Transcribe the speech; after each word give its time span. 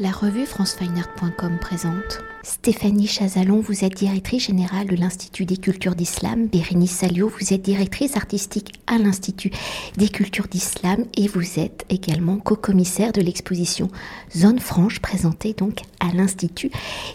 La 0.00 0.12
revue 0.12 0.46
francefineart.com 0.46 1.58
présente 1.60 2.20
Stéphanie 2.44 3.08
Chazalon, 3.08 3.58
vous 3.58 3.84
êtes 3.84 3.96
directrice 3.96 4.46
générale 4.46 4.86
de 4.86 4.94
l'Institut 4.94 5.44
des 5.44 5.56
cultures 5.56 5.96
d'islam. 5.96 6.46
Bérénice 6.46 6.92
Salio, 6.92 7.28
vous 7.28 7.52
êtes 7.52 7.62
directrice 7.62 8.16
artistique 8.16 8.74
à 8.86 8.98
l'Institut 8.98 9.50
des 9.96 10.08
cultures 10.08 10.46
d'islam 10.46 11.04
et 11.16 11.26
vous 11.26 11.58
êtes 11.58 11.84
également 11.90 12.36
co-commissaire 12.36 13.10
de 13.10 13.20
l'exposition 13.20 13.88
Zone 14.36 14.60
Franche 14.60 15.00
présentée 15.00 15.52
donc 15.52 15.80
à 15.98 16.14
l'Institut 16.14 16.70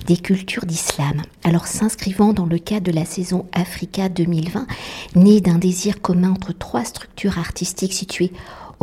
des 0.07 0.17
cultures 0.17 0.65
d'islam. 0.65 1.21
Alors 1.45 1.67
s'inscrivant 1.67 2.33
dans 2.33 2.45
le 2.45 2.57
cadre 2.57 2.91
de 2.91 2.95
la 2.95 3.05
saison 3.05 3.45
Africa 3.53 4.09
2020, 4.09 4.67
née 5.15 5.39
d'un 5.39 5.57
désir 5.57 6.01
commun 6.01 6.31
entre 6.31 6.51
trois 6.51 6.83
structures 6.83 7.39
artistiques 7.39 7.93
situées 7.93 8.33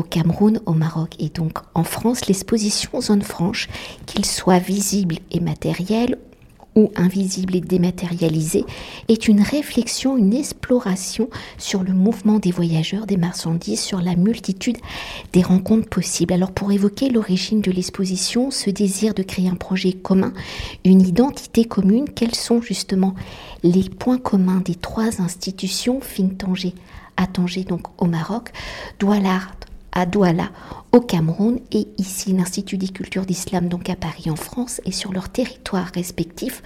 au 0.00 0.02
Cameroun, 0.02 0.60
au 0.64 0.72
Maroc 0.72 1.14
et 1.18 1.28
donc 1.28 1.58
en 1.74 1.84
France, 1.84 2.26
l'exposition 2.26 3.02
Zone 3.02 3.20
Franche, 3.20 3.68
qu'il 4.06 4.24
soit 4.24 4.58
visible 4.58 5.16
et 5.30 5.40
matériel 5.40 6.16
ou 6.74 6.90
invisible 6.96 7.56
et 7.56 7.60
dématérialisé, 7.60 8.64
est 9.08 9.28
une 9.28 9.42
réflexion, 9.42 10.16
une 10.16 10.32
exploration 10.32 11.28
sur 11.58 11.82
le 11.82 11.92
mouvement 11.92 12.38
des 12.38 12.50
voyageurs, 12.50 13.06
des 13.06 13.18
marchandises, 13.18 13.80
sur 13.80 14.00
la 14.00 14.16
multitude 14.16 14.78
des 15.34 15.42
rencontres 15.42 15.88
possibles. 15.88 16.32
Alors 16.32 16.52
pour 16.52 16.72
évoquer 16.72 17.10
l'origine 17.10 17.60
de 17.60 17.72
l'exposition, 17.72 18.50
ce 18.50 18.70
désir 18.70 19.12
de 19.12 19.22
créer 19.22 19.50
un 19.50 19.56
projet 19.56 19.92
commun, 19.92 20.32
une 20.84 21.02
identité 21.02 21.66
commune, 21.66 22.08
quels 22.08 22.36
sont 22.36 22.62
justement 22.62 23.14
les 23.62 23.90
points 23.90 24.18
communs 24.18 24.62
des 24.64 24.76
trois 24.76 25.20
institutions, 25.20 26.00
Fin 26.00 26.28
Tanger, 26.28 26.74
à 27.18 27.26
Tanger 27.26 27.64
donc 27.64 27.82
au 27.98 28.06
Maroc, 28.06 28.50
Douala 28.98 29.40
à 29.92 30.06
Douala 30.06 30.50
au 30.92 31.00
Cameroun 31.00 31.60
et 31.72 31.88
ici 31.98 32.32
l'Institut 32.32 32.76
des 32.76 32.88
cultures 32.88 33.26
d'islam 33.26 33.68
donc 33.68 33.90
à 33.90 33.96
Paris 33.96 34.30
en 34.30 34.36
France 34.36 34.80
et 34.84 34.92
sur 34.92 35.12
leur 35.12 35.28
territoire 35.28 35.90
respectif. 35.94 36.62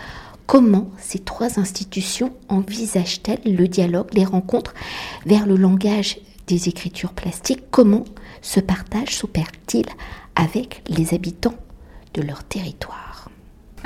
Comment 0.47 0.91
ces 0.99 1.19
trois 1.19 1.59
institutions 1.59 2.33
envisagent-elles 2.49 3.57
le 3.57 3.67
dialogue, 3.67 4.13
les 4.13 4.25
rencontres 4.25 4.75
vers 5.25 5.47
le 5.47 5.57
langage 5.57 6.19
des 6.47 6.69
écritures 6.69 7.15
plastiques? 7.15 7.65
Comment 7.71 8.05
ce 8.43 8.61
partage 8.61 9.17
s'opère-t-il 9.17 9.87
avec 10.37 10.83
les 10.89 11.15
habitants 11.15 11.55
de 12.13 12.23
leur 12.23 12.45
territoire? 12.45 13.31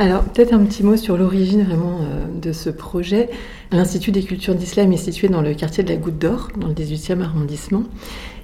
Alors, 0.01 0.23
peut-être 0.23 0.53
un 0.53 0.65
petit 0.65 0.85
mot 0.85 0.97
sur 0.97 1.17
l'origine 1.17 1.65
vraiment 1.65 1.99
euh, 2.03 2.25
de 2.41 2.53
ce 2.53 2.71
projet. 2.71 3.31
L'Institut 3.73 4.13
des 4.13 4.23
cultures 4.23 4.55
d'islam 4.55 4.93
est 4.93 4.97
situé 4.97 5.29
dans 5.29 5.43
le 5.43 5.55
quartier 5.55 5.83
de 5.83 5.89
la 5.89 5.97
Goutte 5.97 6.19
d'Or, 6.19 6.51
dans 6.57 6.69
le 6.69 6.75
18e 6.75 7.21
arrondissement. 7.21 7.83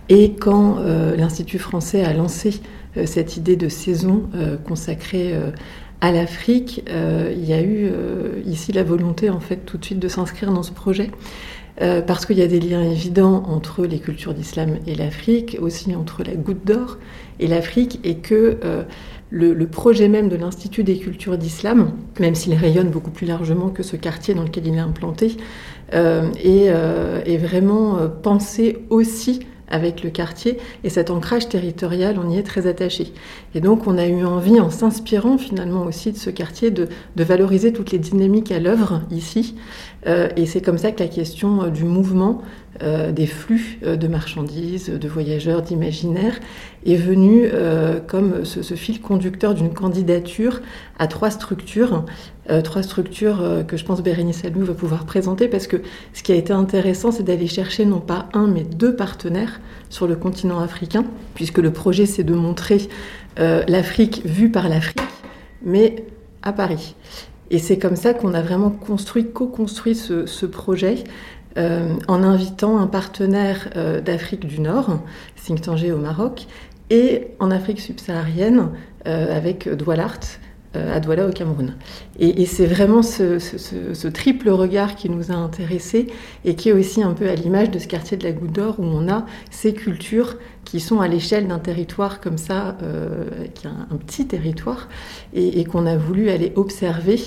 Et 0.09 0.33
quand 0.33 0.79
euh, 0.79 1.17
l'Institut 1.17 1.59
français 1.59 2.05
a 2.05 2.13
lancé 2.13 2.61
euh, 2.97 3.07
cette 3.07 3.37
idée 3.37 3.57
de 3.57 3.69
saison 3.69 4.25
euh, 4.35 4.57
consacrée 4.57 5.35
à 6.01 6.13
l'Afrique, 6.13 6.85
il 6.87 7.45
y 7.45 7.55
a 7.55 7.63
eu 7.63 7.91
ici 8.45 8.73
la 8.73 8.83
volonté 8.83 9.31
en 9.31 9.41
fait 9.41 9.65
tout 9.65 9.79
de 9.79 9.85
suite 9.85 9.99
de 9.99 10.09
s'inscrire 10.09 10.53
dans 10.53 10.63
ce 10.63 10.73
projet. 10.73 11.11
parce 11.79 12.27
qu'il 12.27 12.37
y 12.37 12.43
a 12.43 12.47
des 12.47 12.61
liens 12.61 12.83
évidents 12.83 13.45
entre 13.47 13.87
les 13.87 14.01
cultures 14.01 14.35
d'islam 14.35 14.77
et 14.87 14.95
l'Afrique, 14.95 15.57
aussi 15.63 15.97
entre 15.97 16.23
la 16.23 16.35
goutte 16.35 16.67
d'or 16.67 16.99
et 17.41 17.47
l'Afrique, 17.47 18.01
et 18.05 18.17
que 18.17 18.59
le, 19.31 19.67
projet 19.67 20.09
même 20.09 20.29
de 20.29 20.37
l'Institut 20.37 20.85
des 20.85 20.99
cultures 20.99 21.39
d'islam, 21.39 21.93
même 22.21 22.35
s'il 22.35 22.53
rayonne 22.53 22.91
beaucoup 22.91 23.11
plus 23.11 23.27
largement 23.27 23.71
que 23.71 23.83
ce 23.83 23.97
quartier 23.97 24.35
dans 24.35 24.43
lequel 24.43 24.67
il 24.67 24.75
est 24.75 24.79
implanté, 24.79 25.39
est, 25.93 26.67
est, 26.67 27.39
vraiment 27.39 27.99
pensé 28.23 28.85
aussi 28.91 29.41
avec 29.75 30.05
le 30.05 30.11
quartier 30.11 30.59
et 30.85 30.89
cet 30.89 31.11
ancrage 31.11 31.49
territorial, 31.49 32.17
on 32.25 32.31
y 32.31 32.39
est 32.39 32.45
très 32.45 32.69
attaché. 32.69 33.13
Et 33.57 33.61
donc 33.61 33.89
on 33.89 33.99
a 33.99 34.07
eu 34.07 34.25
envie, 34.25 34.61
en 34.61 34.71
s'inspirant 34.71 35.37
finalement 35.37 35.83
aussi 35.83 36.13
de 36.13 36.17
ce 36.17 36.31
quartier, 36.31 36.71
de, 36.71 36.89
valoriser 37.17 37.73
toutes 37.73 37.91
les 37.91 37.99
dynamiques 37.99 38.53
à 38.53 38.61
l'œuvre 38.61 39.03
ici. 39.11 39.57
Euh, 40.07 40.29
et 40.37 40.47
c'est 40.47 40.61
comme 40.61 40.79
ça 40.79 40.93
que 40.93 41.03
la 41.03 41.09
question 41.09 41.63
euh, 41.63 41.69
du 41.71 41.85
mouvement, 41.85 42.43
euh, 42.83 43.13
des 43.13 43.27
flux 43.27 43.79
de 43.83 44.09
marchandises, 44.09 44.91
de 44.91 45.09
voyageurs, 45.09 45.63
d'imaginaires, 45.63 46.39
est 46.85 46.97
venue 46.97 47.49
comme 48.09 48.45
ce, 48.45 48.75
fil 48.75 49.01
conducteur 49.01 49.55
d'une 49.55 49.73
candidature 49.73 50.61
à 50.99 51.07
trois 51.07 51.31
structures 51.31 52.05
trois 52.63 52.83
structures 52.83 53.65
que 53.67 53.79
je 53.79 53.85
pense 53.87 54.03
Bérénice 54.03 54.45
Almu 54.45 54.65
va 54.65 54.75
pouvoir 54.75 55.07
présenter 55.07 55.49
parce 55.49 55.67
que 55.67 55.79
ce 56.13 56.23
qui 56.23 56.33
a 56.33 56.35
été 56.35 56.53
intéressant, 56.53 57.11
c'est 57.11 57.23
d'aller 57.23 57.47
chercher 57.47 57.87
non 57.87 58.01
pas 58.01 58.29
un, 58.35 58.47
mais 58.47 58.65
deux 58.65 58.95
partenaires 58.95 59.61
sur 59.89 60.07
le 60.07 60.15
continent 60.15 60.59
africain, 60.61 61.05
puisque 61.35 61.59
le 61.59 61.71
projet, 61.71 62.05
c'est 62.05 62.25
de 62.25 62.35
montrer 62.35 62.89
l'Afrique 63.39 64.21
vue 64.27 64.51
par 64.51 64.69
l'Afrique, 64.69 65.01
mais 65.65 66.05
à 66.43 66.53
Paris. 66.53 66.95
Et 67.51 67.59
c'est 67.59 67.79
comme 67.79 67.97
ça 67.97 68.15
qu'on 68.15 68.35
a 68.35 68.43
vraiment 68.43 68.71
construit, 68.71 69.31
co-construit 69.31 69.95
ce, 69.95 70.47
projet 70.47 71.05
euh, 71.57 71.95
en 72.09 72.23
invitant 72.23 72.79
un 72.79 72.87
partenaire 72.87 73.71
euh, 73.77 74.01
d'Afrique 74.01 74.47
du 74.47 74.61
Nord, 74.61 75.01
Tanger 75.63 75.93
au 75.93 75.99
Maroc, 75.99 76.47
et 76.91 77.29
en 77.39 77.51
Afrique 77.51 77.81
subsaharienne 77.81 78.71
euh, 79.07 79.37
avec 79.37 79.69
Doualart, 79.69 80.21
à 80.75 81.01
Douala 81.01 81.27
au 81.27 81.31
Cameroun. 81.31 81.75
Et, 82.19 82.47
c'est 82.47 82.67
vraiment 82.67 83.03
ce, 83.03 84.09
triple 84.09 84.51
regard 84.51 84.97
qui 84.97 85.09
nous 85.09 85.31
a 85.31 85.35
intéressés 85.35 86.07
et 86.45 86.55
qui 86.55 86.69
est 86.69 86.73
aussi 86.73 87.03
un 87.03 87.13
peu 87.13 87.29
à 87.29 87.35
l'image 87.35 87.71
de 87.71 87.79
ce 87.79 87.89
quartier 87.89 88.17
de 88.17 88.25
la 88.25 88.33
Goutte 88.33 88.53
d'Or 88.53 88.77
où 88.79 88.85
on 88.85 89.09
a 89.09 89.27
ces 89.51 89.73
cultures 89.75 90.37
qui 90.65 90.81
sont 90.81 91.01
à 91.01 91.09
l'échelle 91.09 91.47
d'un 91.47 91.59
territoire 91.59 92.21
comme 92.21 92.39
ça, 92.39 92.77
euh, 92.83 93.25
qui 93.55 93.67
est 93.67 93.71
un, 93.71 93.97
petit 93.97 94.27
territoire, 94.27 94.89
et, 95.35 95.65
qu'on 95.65 95.87
a 95.87 95.97
voulu 95.97 96.31
aller 96.31 96.53
observer 96.57 97.21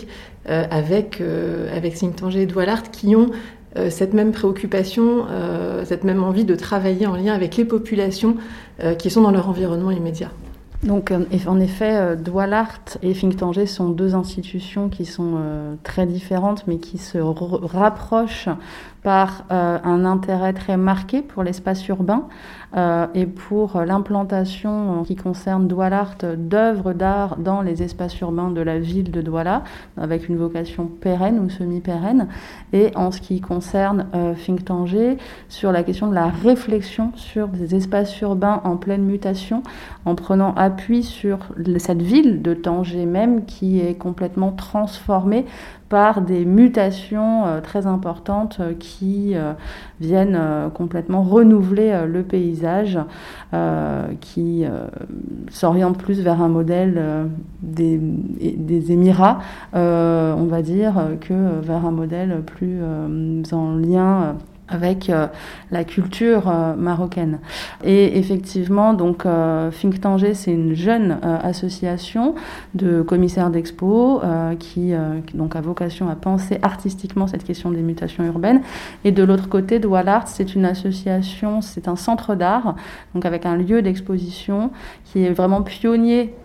euh, 0.50 0.64
avec, 0.72 1.19
euh, 1.19 1.75
avec 1.75 1.96
Tanger 2.16 2.44
et 2.44 2.46
Doualart 2.46 2.90
qui 2.91 3.18
ont 3.18 3.31
euh, 3.75 3.90
cette 3.90 4.14
même 4.14 4.31
préoccupation, 4.31 5.25
cette 5.84 6.06
même 6.06 6.24
envie 6.24 6.46
de 6.46 6.56
travailler 6.56 7.06
en 7.06 7.16
lien 7.16 7.34
avec 7.34 7.58
les 7.58 7.66
populations 7.66 8.38
qui 8.97 9.09
sont 9.09 9.22
dans 9.22 9.31
leur 9.31 9.50
environnement 9.50 9.91
immédiat. 9.91 10.31
Donc, 10.87 11.11
en 11.47 11.59
effet, 11.59 12.15
Doualart 12.15 12.97
et 13.03 13.13
Tanger 13.13 13.65
sont 13.65 13.89
deux 13.89 14.15
institutions 14.15 14.87
qui 14.87 15.05
sont 15.05 15.37
très 15.83 16.05
différentes, 16.05 16.65
mais 16.65 16.77
qui 16.77 16.97
se 16.97 17.17
rapprochent 17.17 18.47
par 19.03 19.46
un 19.50 20.06
intérêt 20.06 20.53
très 20.53 20.75
marqué 20.75 21.22
pour 21.22 21.44
l'espace 21.44 21.88
urbain. 21.88 22.28
Euh, 22.75 23.08
et 23.16 23.25
pour 23.25 23.80
l'implantation 23.80 25.03
qui 25.06 25.16
concerne 25.16 25.69
Douala 25.69 26.06
d'œuvres 26.38 26.91
d'art 26.91 27.38
dans 27.38 27.62
les 27.62 27.81
espaces 27.81 28.19
urbains 28.19 28.52
de 28.52 28.59
la 28.59 28.78
ville 28.78 29.09
de 29.09 29.22
Douala, 29.22 29.63
avec 29.96 30.28
une 30.28 30.35
vocation 30.35 30.85
pérenne 30.85 31.40
ou 31.40 31.50
semi-pérenne, 31.50 32.28
et 32.74 32.91
en 32.96 33.12
ce 33.12 33.22
qui 33.22 33.40
concerne 33.40 34.08
euh, 34.13 34.34
Think 34.34 34.66
Tanger, 34.66 35.18
sur 35.47 35.72
la 35.72 35.84
question 35.84 36.08
de 36.08 36.14
la 36.14 36.28
réflexion 36.28 37.14
sur 37.16 37.47
des 37.47 37.74
espaces 37.74 38.19
urbains 38.19 38.59
en 38.66 38.75
pleine 38.75 39.03
mutation, 39.03 39.64
en 40.03 40.16
prenant 40.16 40.53
appui 40.56 41.03
sur 41.03 41.40
cette 41.78 42.02
ville 42.02 42.41
de 42.41 42.53
Tanger 42.53 43.06
même 43.06 43.46
qui 43.46 43.79
est 43.79 43.96
complètement 43.96 44.52
transformée 44.52 45.46
par 45.89 46.21
des 46.21 46.45
mutations 46.45 47.45
euh, 47.45 47.61
très 47.61 47.87
importantes 47.87 48.57
euh, 48.59 48.73
qui 48.77 49.33
euh, 49.35 49.53
viennent 49.99 50.39
complètement 50.73 51.23
renouveler 51.23 52.05
le 52.07 52.21
paysage, 52.21 52.99
qui 54.21 54.63
s'oriente 55.49 55.97
plus 55.97 56.21
vers 56.21 56.41
un 56.41 56.49
modèle 56.49 57.01
des, 57.61 57.97
des, 57.97 58.91
Émirats, 58.91 59.39
on 59.73 60.47
va 60.47 60.61
dire, 60.61 60.93
que 61.19 61.59
vers 61.61 61.85
un 61.85 61.91
modèle 61.91 62.43
plus 62.45 62.79
en 63.51 63.75
lien 63.75 64.35
avec 64.67 65.09
euh, 65.09 65.28
la 65.72 65.83
culture 65.83 66.50
euh, 66.50 66.75
marocaine. 66.75 67.39
Et 67.83 68.17
effectivement, 68.17 68.94
donc 68.94 69.25
euh, 69.25 69.72
Tanger, 70.01 70.33
c'est 70.33 70.51
une 70.53 70.75
jeune 70.75 71.17
association 71.23 72.35
de 72.75 73.01
commissaires 73.01 73.50
d'expo 73.50 74.22
qui 74.59 74.93
donc 75.34 75.55
a 75.55 75.61
vocation 75.61 76.09
à 76.09 76.16
penser 76.16 76.59
artistiquement 76.61 77.25
cette 77.25 77.43
question 77.43 77.72
des 77.72 77.81
mutations 77.81 78.23
urbaines. 78.25 78.61
Et 79.03 79.11
de 79.11 79.23
l'autre 79.23 79.49
côté, 79.49 79.79
Doual 79.79 80.08
Art, 80.08 80.28
c'est 80.28 80.53
une 80.53 80.66
association, 80.66 81.61
c'est 81.61 81.87
un 81.87 81.96
centre 81.96 82.35
d'art, 82.35 82.75
donc 83.16 83.25
avec 83.25 83.46
un 83.46 83.55
lieu 83.55 83.81
d'exposition 83.81 84.72
qui 85.05 85.23
est 85.23 85.31
vraiment 85.31 85.64
pionnier 85.64 86.35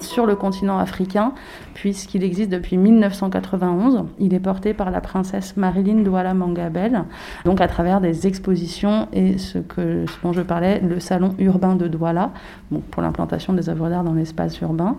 sur 0.00 0.26
le 0.26 0.34
continent 0.34 0.78
africain, 0.78 1.32
puisqu'il 1.74 2.24
existe 2.24 2.50
depuis 2.50 2.78
1991. 2.78 4.06
Il 4.18 4.34
est 4.34 4.40
porté 4.40 4.74
par 4.74 4.90
la 4.90 5.00
princesse 5.00 5.56
Marilyn 5.56 6.02
Douala 6.02 6.34
Mangabel. 6.34 7.04
Donc 7.44 7.57
donc 7.58 7.64
à 7.64 7.68
travers 7.68 8.00
des 8.00 8.28
expositions 8.28 9.08
et 9.12 9.36
ce, 9.36 9.58
que, 9.58 10.04
ce 10.06 10.22
dont 10.22 10.32
je 10.32 10.42
parlais, 10.42 10.78
le 10.80 11.00
salon 11.00 11.34
urbain 11.40 11.74
de 11.74 11.88
Douala, 11.88 12.30
donc 12.70 12.84
pour 12.84 13.02
l'implantation 13.02 13.52
des 13.52 13.68
œuvres 13.68 13.88
d'art 13.88 14.04
dans 14.04 14.12
l'espace 14.12 14.60
urbain. 14.60 14.96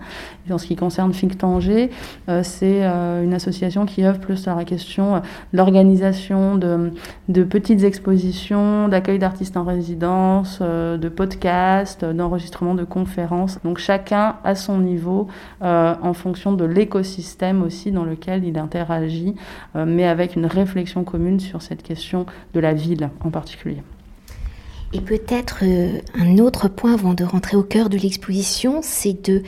En 0.52 0.58
ce 0.58 0.66
qui 0.66 0.76
concerne 0.76 1.12
Think 1.12 1.38
Tanger, 1.38 1.90
euh, 2.28 2.42
c'est 2.44 2.84
euh, 2.84 3.24
une 3.24 3.34
association 3.34 3.86
qui 3.86 4.04
œuvre 4.04 4.20
plus 4.20 4.46
à 4.50 4.56
la 4.56 4.66
question 4.66 5.18
de 5.18 5.22
l'organisation 5.54 6.58
de, 6.58 6.92
de, 7.30 7.44
petites 7.44 7.84
expositions, 7.84 8.90
d'accueil 8.90 9.20
d'artistes 9.20 9.56
en 9.56 9.64
résidence, 9.64 10.62
de 10.62 11.10
podcasts, 11.10 12.04
d'enregistrement 12.04 12.76
de 12.76 12.84
conférences. 12.84 13.60
Donc 13.64 13.78
chacun 13.78 14.36
à 14.44 14.56
son 14.56 14.80
niveau 14.80 15.28
en 15.62 16.14
fonction 16.14 16.52
de 16.52 16.66
l'écosystème 16.66 17.64
aussi 17.64 17.92
dans 17.92 18.04
lequel 18.04 18.44
il 18.44 18.58
interagit, 18.58 19.36
mais 19.76 20.06
avec 20.06 20.36
une 20.36 20.46
réflexion 20.46 21.04
commune 21.04 21.40
sur 21.40 21.62
cette 21.62 21.84
question 21.84 22.26
de 22.54 22.60
la 22.60 22.74
ville 22.74 23.10
en 23.22 23.30
particulier. 23.30 23.84
Et 24.94 25.02
peut-être 25.02 25.60
euh, 25.64 26.00
un 26.16 26.40
autre 26.40 26.68
point 26.68 26.94
avant 26.94 27.14
de 27.14 27.24
rentrer 27.24 27.56
au 27.56 27.64
cœur 27.64 27.90
de 27.90 27.98
l'exposition, 27.98 28.80
c'est 28.82 29.30
de 29.30 29.44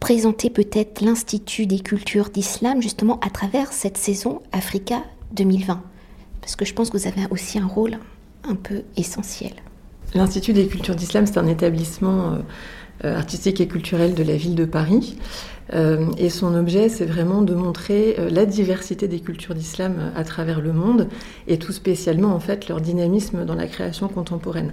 présenter 0.00 0.50
peut-être 0.50 1.00
l'Institut 1.02 1.66
des 1.66 1.80
cultures 1.80 2.30
d'islam 2.30 2.80
justement 2.80 3.20
à 3.20 3.30
travers 3.30 3.72
cette 3.72 3.98
saison 3.98 4.40
Africa 4.52 5.02
2020. 5.32 5.82
Parce 6.40 6.56
que 6.56 6.64
je 6.64 6.72
pense 6.72 6.90
que 6.90 6.96
vous 6.96 7.06
avez 7.06 7.22
aussi 7.30 7.58
un 7.58 7.66
rôle 7.66 7.98
un 8.44 8.54
peu 8.54 8.82
essentiel. 8.96 9.52
L'Institut 10.14 10.52
des 10.52 10.66
cultures 10.66 10.94
d'islam, 10.94 11.26
c'est 11.26 11.38
un 11.38 11.48
établissement 11.48 12.32
euh, 12.32 12.38
euh, 13.04 13.18
artistique 13.18 13.60
et 13.60 13.68
culturel 13.68 14.14
de 14.14 14.22
la 14.22 14.36
ville 14.36 14.54
de 14.54 14.64
Paris. 14.64 15.18
Euh, 15.74 16.06
et 16.18 16.30
son 16.30 16.54
objet, 16.54 16.88
c'est 16.88 17.06
vraiment 17.06 17.42
de 17.42 17.54
montrer 17.54 18.16
euh, 18.18 18.30
la 18.30 18.46
diversité 18.46 19.08
des 19.08 19.20
cultures 19.20 19.54
d'islam 19.54 20.12
à 20.14 20.22
travers 20.24 20.60
le 20.60 20.72
monde 20.72 21.08
et 21.48 21.58
tout 21.58 21.72
spécialement 21.72 22.34
en 22.34 22.40
fait 22.40 22.68
leur 22.68 22.80
dynamisme 22.80 23.44
dans 23.44 23.54
la 23.54 23.66
création 23.66 24.08
contemporaine. 24.08 24.72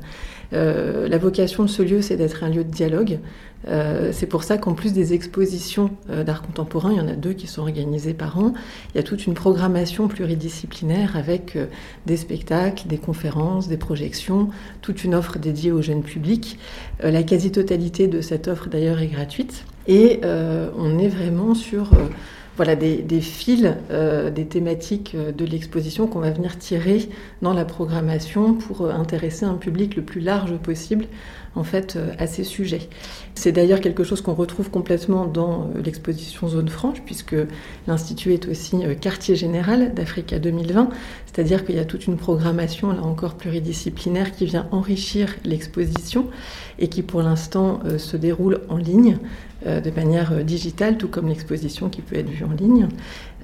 Euh, 0.54 1.08
la 1.08 1.18
vocation 1.18 1.64
de 1.64 1.70
ce 1.70 1.82
lieu, 1.82 2.02
c'est 2.02 2.16
d'être 2.16 2.44
un 2.44 2.50
lieu 2.50 2.64
de 2.64 2.70
dialogue. 2.70 3.20
Euh, 3.68 4.10
c'est 4.12 4.28
pour 4.28 4.44
ça 4.44 4.58
qu'en 4.58 4.74
plus 4.74 4.92
des 4.94 5.14
expositions 5.14 5.92
euh, 6.10 6.24
d'art 6.24 6.42
contemporain, 6.42 6.92
il 6.92 6.98
y 6.98 7.02
en 7.02 7.08
a 7.08 7.16
deux 7.16 7.34
qui 7.34 7.48
sont 7.48 7.62
organisées 7.62 8.14
par 8.14 8.38
an, 8.38 8.54
il 8.94 8.98
y 8.98 9.00
a 9.00 9.04
toute 9.04 9.26
une 9.26 9.34
programmation 9.34 10.08
pluridisciplinaire 10.08 11.16
avec 11.16 11.58
des 12.06 12.18
spectacles, 12.18 12.88
des 12.88 12.98
conférences, 12.98 13.68
des 13.68 13.78
projections, 13.78 14.50
toute 14.82 15.04
une 15.04 15.16
offre 15.16 15.40
dédiée 15.40 15.72
au 15.72 15.82
jeune 15.82 16.04
public. 16.04 16.60
la 17.02 17.24
quasi-totalité 17.24 18.08
de 18.08 18.22
cette 18.22 18.48
offre 18.48 18.68
d'ailleurs 18.68 19.00
est 19.00 19.08
gratuite. 19.08 19.66
Et 19.88 20.22
on 20.24 20.98
est 20.98 21.10
vraiment 21.10 21.56
sur 21.56 21.90
voilà, 22.56 22.76
des, 22.76 22.98
des 22.98 23.22
fils, 23.22 23.68
euh, 23.90 24.30
des 24.30 24.46
thématiques 24.46 25.14
euh, 25.16 25.32
de 25.32 25.44
l'exposition 25.44 26.06
qu'on 26.06 26.20
va 26.20 26.30
venir 26.30 26.60
tirer 26.60 27.10
dans 27.42 27.54
la 27.54 27.66
programmation 27.66 28.54
pour 28.54 28.82
euh, 28.82 28.92
intéresser 28.92 29.46
un 29.46 29.56
public 29.56 29.96
le 29.96 30.04
plus 30.04 30.22
large 30.22 30.56
possible 30.58 31.06
en 31.56 31.64
fait 31.64 32.00
à 32.18 32.26
ces 32.26 32.44
sujets. 32.44 32.90
C'est 33.36 33.52
d'ailleurs 33.52 33.80
quelque 33.80 34.04
chose 34.04 34.22
qu'on 34.22 34.34
retrouve 34.34 34.72
complètement 34.72 35.28
dans 35.28 35.70
l'exposition 35.86 36.48
Zone 36.48 36.68
Franche 36.68 37.04
puisque 37.06 37.36
l'Institut 37.86 38.34
est 38.34 38.48
aussi 38.48 38.78
quartier 39.00 39.36
général 39.36 39.94
d'Africa 39.94 40.40
2020, 40.40 40.90
c'est-à-dire 41.28 41.64
qu'il 41.64 41.76
y 41.76 41.80
a 41.80 41.86
toute 41.86 42.08
une 42.08 42.18
programmation 42.18 42.92
là 42.92 43.04
encore 43.04 43.36
pluridisciplinaire 43.36 44.32
qui 44.32 44.48
vient 44.48 44.68
enrichir 44.72 45.36
l'exposition 45.46 46.26
et 46.80 46.88
qui 46.88 47.04
pour 47.04 47.22
l'instant 47.22 47.82
se 48.00 48.18
déroule 48.18 48.62
en 48.68 48.78
ligne 48.78 49.20
euh, 49.53 49.53
de 49.66 49.92
manière 49.92 50.34
euh, 50.34 50.44
digitale, 50.44 50.98
tout 50.98 51.08
comme 51.08 51.28
l'exposition 51.28 51.90
qui 51.90 52.02
peut 52.02 52.18
être 52.18 52.30
vue 52.30 52.46
en 52.46 52.54
ligne. 52.54 52.88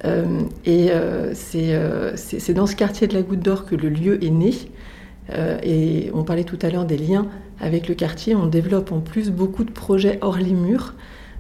Euh, 0.06 0.42
et 0.66 0.89
c'est 1.36 2.54
dans 2.54 2.68
ce 2.68 2.75
quartier 2.75 3.07
de 3.07 3.13
la 3.13 3.21
Goutte 3.21 3.42
d'Or 3.42 3.66
que 3.66 3.75
le 3.75 3.89
lieu 3.89 4.24
est 4.24 4.30
né. 4.30 4.54
et 5.63 6.10
on 6.13 6.24
parlait 6.24 6.44
tout 6.44 6.60
à 6.62 6.69
l'heure 6.69 6.86
des 6.86 6.98
liens 6.98 7.27
avec 7.60 7.88
le 7.88 7.95
quartier. 7.95 8.36
On 8.36 8.48
développe 8.48 8.92
en 8.92 9.00
plus 9.00 9.30
beaucoup 9.30 9.63
de 9.63 9.71
projets 9.71 10.18
hors 10.21 10.38
les 10.38 10.54
murs 10.54 10.94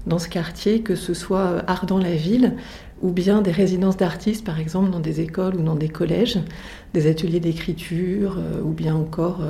dans 0.07 0.19
ce 0.19 0.27
quartier, 0.27 0.81
que 0.81 0.95
ce 0.95 1.13
soit 1.13 1.63
Ardent 1.67 1.99
la 1.99 2.15
ville 2.15 2.55
ou 3.01 3.11
bien 3.11 3.41
des 3.41 3.51
résidences 3.51 3.95
d'artistes, 3.95 4.45
par 4.45 4.59
exemple, 4.59 4.89
dans 4.89 4.99
des 4.99 5.21
écoles 5.21 5.55
ou 5.55 5.61
dans 5.61 5.75
des 5.75 5.87
collèges, 5.87 6.37
des 6.93 7.07
ateliers 7.07 7.39
d'écriture, 7.39 8.37
ou 8.65 8.71
bien 8.71 8.93
encore 8.93 9.41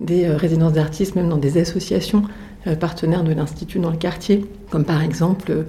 des 0.00 0.26
résidences 0.28 0.72
d'artistes, 0.72 1.14
même 1.14 1.28
dans 1.28 1.36
des 1.36 1.58
associations 1.58 2.24
euh, 2.24 2.57
partenaires 2.80 3.24
de 3.24 3.32
l'Institut 3.32 3.78
dans 3.78 3.90
le 3.90 3.96
quartier, 3.96 4.44
comme 4.70 4.84
par 4.84 5.02
exemple 5.02 5.50
euh, 5.50 5.62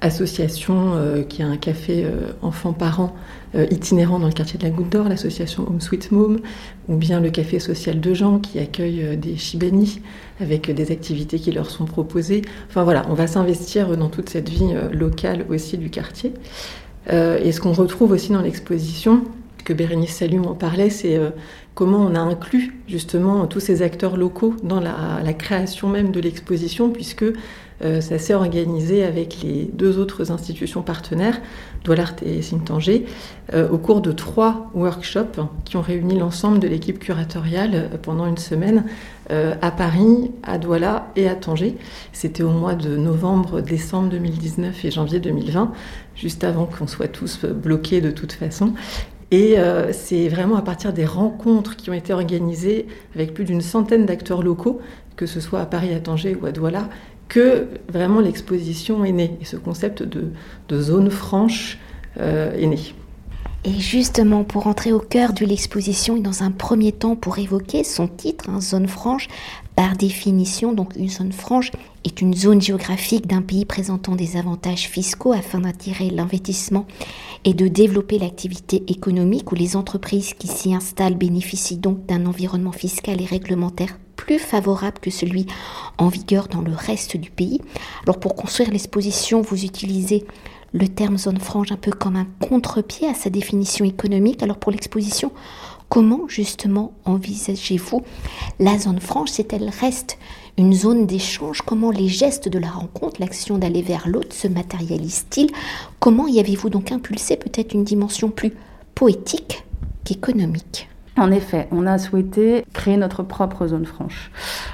association 0.00 0.94
euh, 0.94 1.22
qui 1.22 1.42
a 1.42 1.46
un 1.46 1.56
café 1.56 2.06
enfants-parents 2.42 3.14
itinérant 3.70 4.18
dans 4.18 4.26
le 4.26 4.32
quartier 4.32 4.58
de 4.58 4.64
la 4.64 4.70
Goutte 4.70 4.90
d'Or, 4.90 5.08
l'association 5.08 5.64
Home 5.68 5.80
Sweet 5.80 6.10
Mom, 6.10 6.40
ou 6.88 6.96
bien 6.96 7.20
le 7.20 7.30
café 7.30 7.60
social 7.60 8.00
de 8.00 8.12
Jean 8.12 8.40
qui 8.40 8.58
accueille 8.58 9.16
des 9.16 9.36
Chibani 9.36 10.00
avec 10.40 10.68
des 10.72 10.90
activités 10.90 11.38
qui 11.38 11.52
leur 11.52 11.70
sont 11.70 11.84
proposées. 11.84 12.42
Enfin 12.68 12.82
voilà, 12.82 13.06
on 13.08 13.14
va 13.14 13.28
s'investir 13.28 13.96
dans 13.96 14.08
toute 14.08 14.28
cette 14.28 14.48
vie 14.48 14.74
locale 14.92 15.46
aussi 15.50 15.78
du 15.78 15.88
quartier. 15.88 16.34
et 17.08 17.52
ce 17.52 17.60
qu'on 17.60 17.72
retrouve 17.72 18.10
aussi 18.10 18.32
dans 18.32 18.42
l'exposition, 18.42 19.22
que 19.64 19.72
Bérénice 19.72 20.16
Salut 20.16 20.40
en 20.40 20.54
parlait, 20.54 20.90
c'est 20.90 21.18
comment 21.74 21.98
on 21.98 22.14
a 22.14 22.20
inclus 22.20 22.76
justement 22.86 23.46
tous 23.46 23.60
ces 23.60 23.82
acteurs 23.82 24.16
locaux 24.16 24.54
dans 24.62 24.80
la, 24.80 25.32
création 25.32 25.88
même 25.88 26.12
de 26.12 26.20
l'exposition, 26.20 26.90
puisque 26.90 27.24
euh, 27.82 28.00
ça 28.00 28.18
s'est 28.18 28.34
organisé 28.34 29.04
avec 29.04 29.42
les 29.42 29.68
deux 29.72 29.98
autres 29.98 30.30
institutions 30.30 30.82
partenaires, 30.82 31.40
Doualart 31.82 32.14
et 32.24 32.40
Sintangé, 32.40 33.04
euh, 33.52 33.68
au 33.68 33.78
cours 33.78 34.00
de 34.00 34.12
trois 34.12 34.70
workshops 34.74 35.40
qui 35.64 35.76
ont 35.76 35.82
réuni 35.82 36.16
l'ensemble 36.16 36.60
de 36.60 36.68
l'équipe 36.68 37.00
curatoriale 37.00 37.74
euh, 37.74 37.88
pendant 38.00 38.26
une 38.26 38.38
semaine 38.38 38.84
à 39.30 39.70
Paris, 39.70 40.32
à 40.42 40.58
Douala 40.58 41.10
et 41.16 41.26
à 41.30 41.34
Tanger. 41.34 41.78
C'était 42.12 42.42
au 42.42 42.50
mois 42.50 42.74
de 42.74 42.94
novembre, 42.94 43.62
décembre 43.62 44.10
2019 44.10 44.84
et 44.84 44.90
janvier 44.90 45.18
2020, 45.18 45.72
juste 46.14 46.44
avant 46.44 46.66
qu'on 46.66 46.86
soit 46.86 47.08
tous 47.08 47.46
bloqués 47.46 48.02
de 48.02 48.10
toute 48.10 48.34
façon. 48.34 48.74
Et 49.30 49.58
euh, 49.58 49.92
c'est 49.92 50.28
vraiment 50.28 50.56
à 50.56 50.62
partir 50.62 50.92
des 50.92 51.04
rencontres 51.04 51.76
qui 51.76 51.90
ont 51.90 51.94
été 51.94 52.12
organisées 52.12 52.86
avec 53.14 53.34
plus 53.34 53.44
d'une 53.44 53.60
centaine 53.60 54.06
d'acteurs 54.06 54.42
locaux, 54.42 54.80
que 55.16 55.26
ce 55.26 55.40
soit 55.40 55.60
à 55.60 55.66
Paris, 55.66 55.92
à 55.94 56.00
Tanger 56.00 56.36
ou 56.40 56.46
à 56.46 56.52
Douala, 56.52 56.88
que 57.28 57.68
vraiment 57.88 58.20
l'exposition 58.20 59.04
est 59.04 59.12
née. 59.12 59.38
Et 59.40 59.44
ce 59.44 59.56
concept 59.56 60.02
de, 60.02 60.80
zone 60.80 61.10
franche 61.10 61.78
euh, 62.20 62.52
est 62.54 62.66
né. 62.66 62.78
Et 63.66 63.80
justement, 63.80 64.44
pour 64.44 64.66
entrer 64.66 64.92
au 64.92 64.98
cœur 64.98 65.32
de 65.32 65.46
l'exposition 65.46 66.16
et 66.16 66.20
dans 66.20 66.42
un 66.42 66.50
premier 66.50 66.92
temps 66.92 67.16
pour 67.16 67.38
évoquer 67.38 67.82
son 67.82 68.08
titre, 68.08 68.50
hein, 68.50 68.60
Zone 68.60 68.86
franche, 68.86 69.28
par 69.74 69.96
définition, 69.96 70.72
donc 70.72 70.94
une 70.96 71.08
zone 71.08 71.32
franche 71.32 71.72
est 72.04 72.20
une 72.20 72.34
zone 72.34 72.60
géographique 72.60 73.26
d'un 73.26 73.42
pays 73.42 73.64
présentant 73.64 74.14
des 74.14 74.36
avantages 74.36 74.88
fiscaux 74.88 75.32
afin 75.32 75.60
d'attirer 75.60 76.10
l'investissement 76.10 76.86
et 77.44 77.54
de 77.54 77.66
développer 77.66 78.18
l'activité 78.18 78.84
économique 78.86 79.50
où 79.50 79.56
les 79.56 79.74
entreprises 79.74 80.34
qui 80.34 80.46
s'y 80.46 80.74
installent 80.74 81.16
bénéficient 81.16 81.78
donc 81.78 82.06
d'un 82.06 82.26
environnement 82.26 82.72
fiscal 82.72 83.20
et 83.20 83.24
réglementaire 83.26 83.98
plus 84.14 84.38
favorable 84.38 84.98
que 85.00 85.10
celui 85.10 85.46
en 85.98 86.08
vigueur 86.08 86.46
dans 86.48 86.62
le 86.62 86.72
reste 86.72 87.16
du 87.16 87.30
pays. 87.30 87.60
Alors 88.04 88.20
pour 88.20 88.36
construire 88.36 88.70
l'exposition, 88.70 89.40
vous 89.40 89.64
utilisez 89.64 90.24
le 90.74 90.88
terme 90.88 91.16
zone 91.16 91.38
franche 91.38 91.70
un 91.72 91.76
peu 91.76 91.92
comme 91.92 92.16
un 92.16 92.26
contre-pied 92.40 93.08
à 93.08 93.14
sa 93.14 93.30
définition 93.30 93.84
économique. 93.84 94.42
Alors 94.42 94.58
pour 94.58 94.72
l'exposition, 94.72 95.30
comment 95.88 96.28
justement 96.28 96.92
envisagez-vous 97.04 98.02
la 98.58 98.76
zone 98.76 99.00
franche 99.00 99.30
si 99.30 99.46
elle 99.50 99.70
reste 99.80 100.18
une 100.58 100.74
zone 100.74 101.06
d'échange? 101.06 101.62
Comment 101.62 101.92
les 101.92 102.08
gestes 102.08 102.48
de 102.48 102.58
la 102.58 102.70
rencontre, 102.70 103.20
l'action 103.20 103.56
d'aller 103.56 103.82
vers 103.82 104.08
l'autre 104.08 104.34
se 104.34 104.48
matérialisent-ils? 104.48 105.50
Comment 106.00 106.26
y 106.26 106.40
avez-vous 106.40 106.70
donc 106.70 106.90
impulsé 106.90 107.36
peut-être 107.36 107.72
une 107.72 107.84
dimension 107.84 108.30
plus 108.30 108.52
poétique 108.96 109.64
qu'économique? 110.04 110.88
En 111.16 111.30
effet, 111.30 111.68
on 111.70 111.86
a 111.86 111.98
souhaité 111.98 112.64
créer 112.72 112.96
notre 112.96 113.22
propre 113.22 113.68
zone 113.68 113.86
franche. 113.86 114.32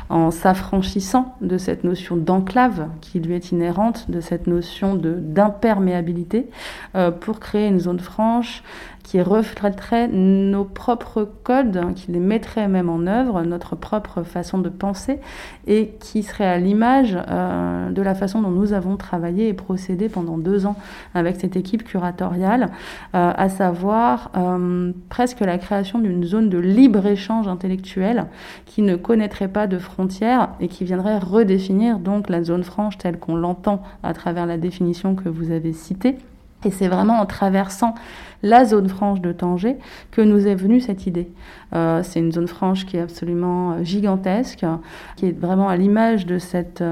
En 0.09 0.31
s'affranchissant 0.31 1.37
de 1.43 1.59
cette 1.59 1.85
notion 1.85 2.17
d'enclave 2.17 2.89
qui 3.03 3.21
lui 3.21 3.35
est 3.35 3.53
inhérente, 3.53 4.11
de 4.11 4.21
cette 4.21 4.47
notion 4.47 4.95
d'imperméabilité, 4.95 6.49
euh, 6.95 7.11
pour 7.11 7.41
créer 7.41 7.67
une 7.67 7.81
zone 7.81 8.01
franche 8.01 8.63
qui 9.11 9.21
reflèterait 9.21 10.07
nos 10.07 10.62
propres 10.62 11.29
codes, 11.43 11.76
hein, 11.76 11.95
qui 11.97 12.12
les 12.12 12.21
mettrait 12.21 12.69
même 12.69 12.88
en 12.88 13.09
œuvre, 13.09 13.43
notre 13.43 13.75
propre 13.75 14.23
façon 14.23 14.59
de 14.59 14.69
penser, 14.69 15.19
et 15.67 15.95
qui 15.99 16.23
serait 16.23 16.47
à 16.47 16.59
l'image 16.59 17.19
euh, 17.29 17.90
de 17.90 18.02
la 18.02 18.14
façon 18.14 18.40
dont 18.40 18.52
nous 18.52 18.73
avons 18.73 18.97
travaillé 18.97 19.49
et 19.49 19.52
procédé 19.52 20.09
pendant 20.09 20.38
deux 20.38 20.64
ans 20.64 20.76
avec 21.12 21.40
cette 21.40 21.57
équipe 21.57 21.83
curatoriale, 21.83 22.69
euh, 23.17 23.33
à 23.37 23.49
savoir 23.49 24.31
euh, 24.37 24.93
presque 25.09 25.40
la 25.40 25.59
création 25.59 25.99
d'une 25.99 26.23
zone 26.23 26.49
de 26.49 26.59
libre-échange 26.59 27.49
intellectuel 27.49 28.26
qui 28.64 28.81
ne 28.81 28.95
connaîtrait 28.95 29.49
pas 29.49 29.67
de 29.67 29.79
frontières 29.79 30.50
et 30.61 30.69
qui 30.69 30.85
viendrait 30.85 31.19
redéfinir 31.19 31.99
donc 31.99 32.29
la 32.29 32.45
zone 32.45 32.62
franche 32.62 32.97
telle 32.97 33.19
qu'on 33.19 33.35
l'entend 33.35 33.83
à 34.05 34.14
travers 34.14 34.47
la 34.47 34.57
définition 34.57 35.17
que 35.17 35.29
vous 35.29 35.50
avez 35.50 35.73
citée 35.73 36.17
Et 36.64 36.71
c'est 36.71 36.88
vraiment 36.88 37.21
en 37.21 37.26
traversant 37.26 37.95
la 38.43 38.64
zone 38.64 38.88
franche 38.88 39.21
de 39.21 39.33
Tanger 39.33 39.76
que 40.11 40.21
nous 40.21 40.47
est 40.47 40.55
venue 40.55 40.81
cette 40.81 41.07
idée. 41.07 41.31
Euh, 41.75 42.02
c'est 42.02 42.21
une 42.21 42.33
zone 42.33 42.49
franche 42.49 42.87
qui 42.87 42.97
est 42.97 43.00
absolument 43.00 43.83
gigantesque, 43.85 44.64
qui 45.17 45.26
est 45.26 45.38
vraiment 45.38 45.69
à 45.69 45.76
l'image 45.76 46.26
de 46.26 46.38
cette 46.38 46.83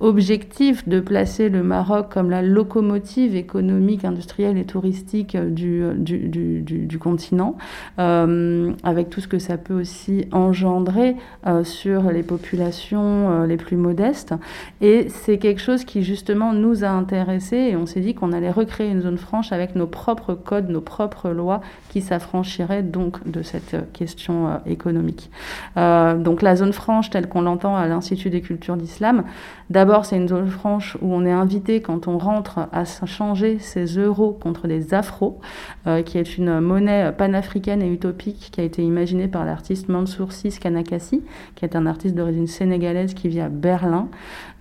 objectif 0.00 0.88
de 0.88 1.00
placer 1.00 1.48
le 1.48 1.62
Maroc 1.62 2.08
comme 2.12 2.30
la 2.30 2.42
locomotive 2.42 3.36
économique, 3.36 4.04
industrielle 4.04 4.58
et 4.58 4.64
touristique 4.64 5.36
du, 5.36 5.82
du, 5.96 6.28
du, 6.28 6.62
du 6.62 6.98
continent, 6.98 7.56
euh, 7.98 8.72
avec 8.82 9.10
tout 9.10 9.20
ce 9.20 9.28
que 9.28 9.38
ça 9.38 9.56
peut 9.56 9.74
aussi 9.74 10.26
engendrer 10.32 11.16
euh, 11.46 11.64
sur 11.64 12.10
les 12.10 12.22
populations 12.22 13.30
euh, 13.30 13.46
les 13.46 13.56
plus 13.56 13.76
modestes. 13.76 14.34
Et 14.80 15.08
c'est 15.08 15.38
quelque 15.38 15.60
chose 15.60 15.84
qui 15.84 16.02
justement 16.02 16.52
nous 16.52 16.84
a 16.84 16.88
intéressés 16.88 17.56
et 17.56 17.76
on 17.76 17.86
s'est 17.86 18.00
dit 18.00 18.14
qu'on 18.14 18.32
allait 18.32 18.50
recréer 18.50 18.90
une 18.90 19.02
zone 19.02 19.18
franche 19.18 19.52
avec 19.52 19.76
nos 19.76 19.86
propres 19.86 20.34
codes, 20.34 20.68
nos 20.68 20.80
propres 20.80 21.30
lois 21.30 21.60
qui 21.90 22.00
s'affranchiraient 22.00 22.82
donc 22.82 23.28
de 23.30 23.42
cette 23.42 23.92
question 23.92 24.60
économique. 24.66 25.30
donc 25.76 26.42
la 26.42 26.56
zone 26.56 26.72
franche 26.72 27.10
telle 27.10 27.28
qu'on 27.28 27.42
l'entend 27.42 27.76
à 27.76 27.86
l'Institut 27.86 28.30
des 28.30 28.40
cultures 28.40 28.76
d'islam, 28.76 29.24
D'abord, 29.70 29.83
c'est 30.02 30.16
une 30.16 30.28
zone 30.28 30.48
franche 30.48 30.96
où 31.00 31.14
on 31.14 31.24
est 31.24 31.32
invité, 31.32 31.80
quand 31.80 32.08
on 32.08 32.18
rentre, 32.18 32.68
à 32.72 32.84
changer 32.84 33.58
ses 33.58 33.84
euros 33.84 34.32
contre 34.32 34.66
des 34.66 34.94
afros, 34.94 35.40
euh, 35.86 36.02
qui 36.02 36.18
est 36.18 36.38
une 36.38 36.60
monnaie 36.60 37.12
panafricaine 37.12 37.82
et 37.82 37.88
utopique 37.88 38.50
qui 38.52 38.60
a 38.60 38.64
été 38.64 38.82
imaginée 38.82 39.28
par 39.28 39.44
l'artiste 39.44 39.88
Mansour 39.88 40.32
Sis 40.32 40.58
Kanakasi, 40.58 41.22
qui 41.54 41.64
est 41.64 41.76
un 41.76 41.86
artiste 41.86 42.14
d'origine 42.14 42.46
sénégalaise 42.46 43.14
qui 43.14 43.28
vit 43.28 43.40
à 43.40 43.48
Berlin. 43.48 44.08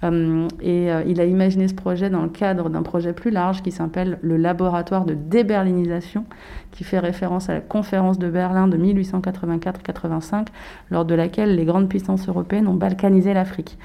Euh, 0.03 0.47
et 0.61 0.91
euh, 0.91 1.03
il 1.07 1.21
a 1.21 1.25
imaginé 1.25 1.67
ce 1.67 1.73
projet 1.73 2.09
dans 2.09 2.21
le 2.21 2.29
cadre 2.29 2.69
d'un 2.69 2.81
projet 2.81 3.13
plus 3.13 3.31
large 3.31 3.61
qui 3.61 3.71
s'appelle 3.71 4.19
le 4.21 4.37
laboratoire 4.37 5.05
de 5.05 5.13
déberlinisation, 5.13 6.25
qui 6.71 6.83
fait 6.83 6.99
référence 6.99 7.49
à 7.49 7.53
la 7.53 7.61
conférence 7.61 8.19
de 8.19 8.29
Berlin 8.29 8.67
de 8.67 8.77
1884-85, 8.77 10.47
lors 10.89 11.05
de 11.05 11.15
laquelle 11.15 11.55
les 11.55 11.65
grandes 11.65 11.87
puissances 11.87 12.27
européennes 12.27 12.67
ont 12.67 12.73
balkanisé 12.73 13.33
l'Afrique. 13.33 13.77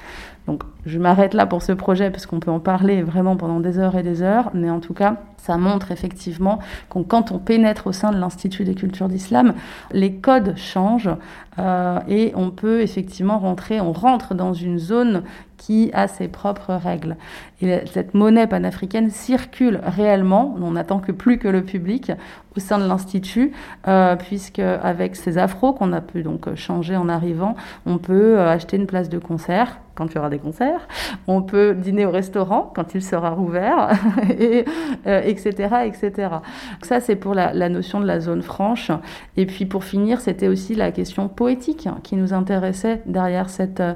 Donc 0.47 0.63
je 0.87 0.97
m'arrête 0.97 1.35
là 1.35 1.45
pour 1.45 1.61
ce 1.61 1.73
projet 1.73 2.09
parce 2.09 2.25
qu'on 2.25 2.39
peut 2.39 2.49
en 2.49 2.59
parler 2.59 3.03
vraiment 3.03 3.35
pendant 3.35 3.59
des 3.59 3.77
heures 3.77 3.95
et 3.95 4.01
des 4.01 4.23
heures, 4.23 4.49
mais 4.55 4.71
en 4.71 4.79
tout 4.79 4.95
cas, 4.95 5.17
ça 5.37 5.57
montre 5.57 5.91
effectivement 5.91 6.57
que 6.89 6.99
quand 6.99 7.31
on 7.31 7.37
pénètre 7.37 7.85
au 7.85 7.91
sein 7.91 8.11
de 8.11 8.17
l'Institut 8.17 8.63
des 8.63 8.73
cultures 8.73 9.09
d'islam, 9.09 9.53
les 9.91 10.15
codes 10.15 10.57
changent 10.57 11.11
euh, 11.59 11.99
et 12.07 12.33
on 12.35 12.49
peut 12.49 12.81
effectivement 12.81 13.37
rentrer, 13.37 13.79
on 13.79 13.91
rentre 13.91 14.33
dans 14.33 14.53
une 14.53 14.79
zone 14.79 15.21
qui 15.59 15.91
a 15.93 16.07
ses 16.07 16.27
propres 16.27 16.73
règles. 16.73 17.17
Et 17.61 17.81
cette 17.91 18.15
monnaie 18.15 18.47
panafricaine 18.47 19.11
circule 19.11 19.81
réellement, 19.83 20.55
on 20.59 20.71
n'attend 20.71 20.99
que 20.99 21.11
plus 21.11 21.37
que 21.37 21.47
le 21.47 21.63
public, 21.63 22.11
au 22.57 22.59
sein 22.59 22.79
de 22.79 22.87
l'Institut, 22.87 23.51
euh, 23.87 24.15
puisque 24.15 24.59
avec 24.59 25.15
ces 25.15 25.37
afros 25.37 25.73
qu'on 25.73 25.93
a 25.93 26.01
pu 26.01 26.23
donc 26.23 26.55
changer 26.55 26.95
en 26.95 27.09
arrivant, 27.09 27.55
on 27.85 27.97
peut 27.97 28.39
euh, 28.39 28.49
acheter 28.49 28.77
une 28.77 28.87
place 28.87 29.09
de 29.09 29.19
concert 29.19 29.79
quand 29.99 30.07
il 30.11 30.15
y 30.15 30.17
aura 30.17 30.29
des 30.29 30.39
concerts, 30.39 30.87
on 31.27 31.43
peut 31.43 31.75
dîner 31.75 32.05
au 32.05 32.11
restaurant 32.11 32.71
quand 32.73 32.95
il 32.95 33.03
sera 33.03 33.29
rouvert, 33.29 33.89
et, 34.39 34.65
etc., 35.05 35.51
etc. 35.85 36.11
Donc 36.29 36.85
ça, 36.85 36.99
c'est 36.99 37.15
pour 37.15 37.35
la, 37.35 37.53
la, 37.53 37.69
notion 37.69 37.99
de 37.99 38.07
la 38.07 38.19
zone 38.19 38.41
franche. 38.41 38.91
Et 39.37 39.45
puis 39.45 39.65
pour 39.65 39.83
finir, 39.83 40.21
c'était 40.21 40.47
aussi 40.47 40.73
la 40.73 40.91
question 40.91 41.27
poétique 41.27 41.87
qui 42.01 42.15
nous 42.15 42.33
intéressait 42.33 43.01
derrière, 43.05 43.49
cette, 43.49 43.81
euh, 43.81 43.93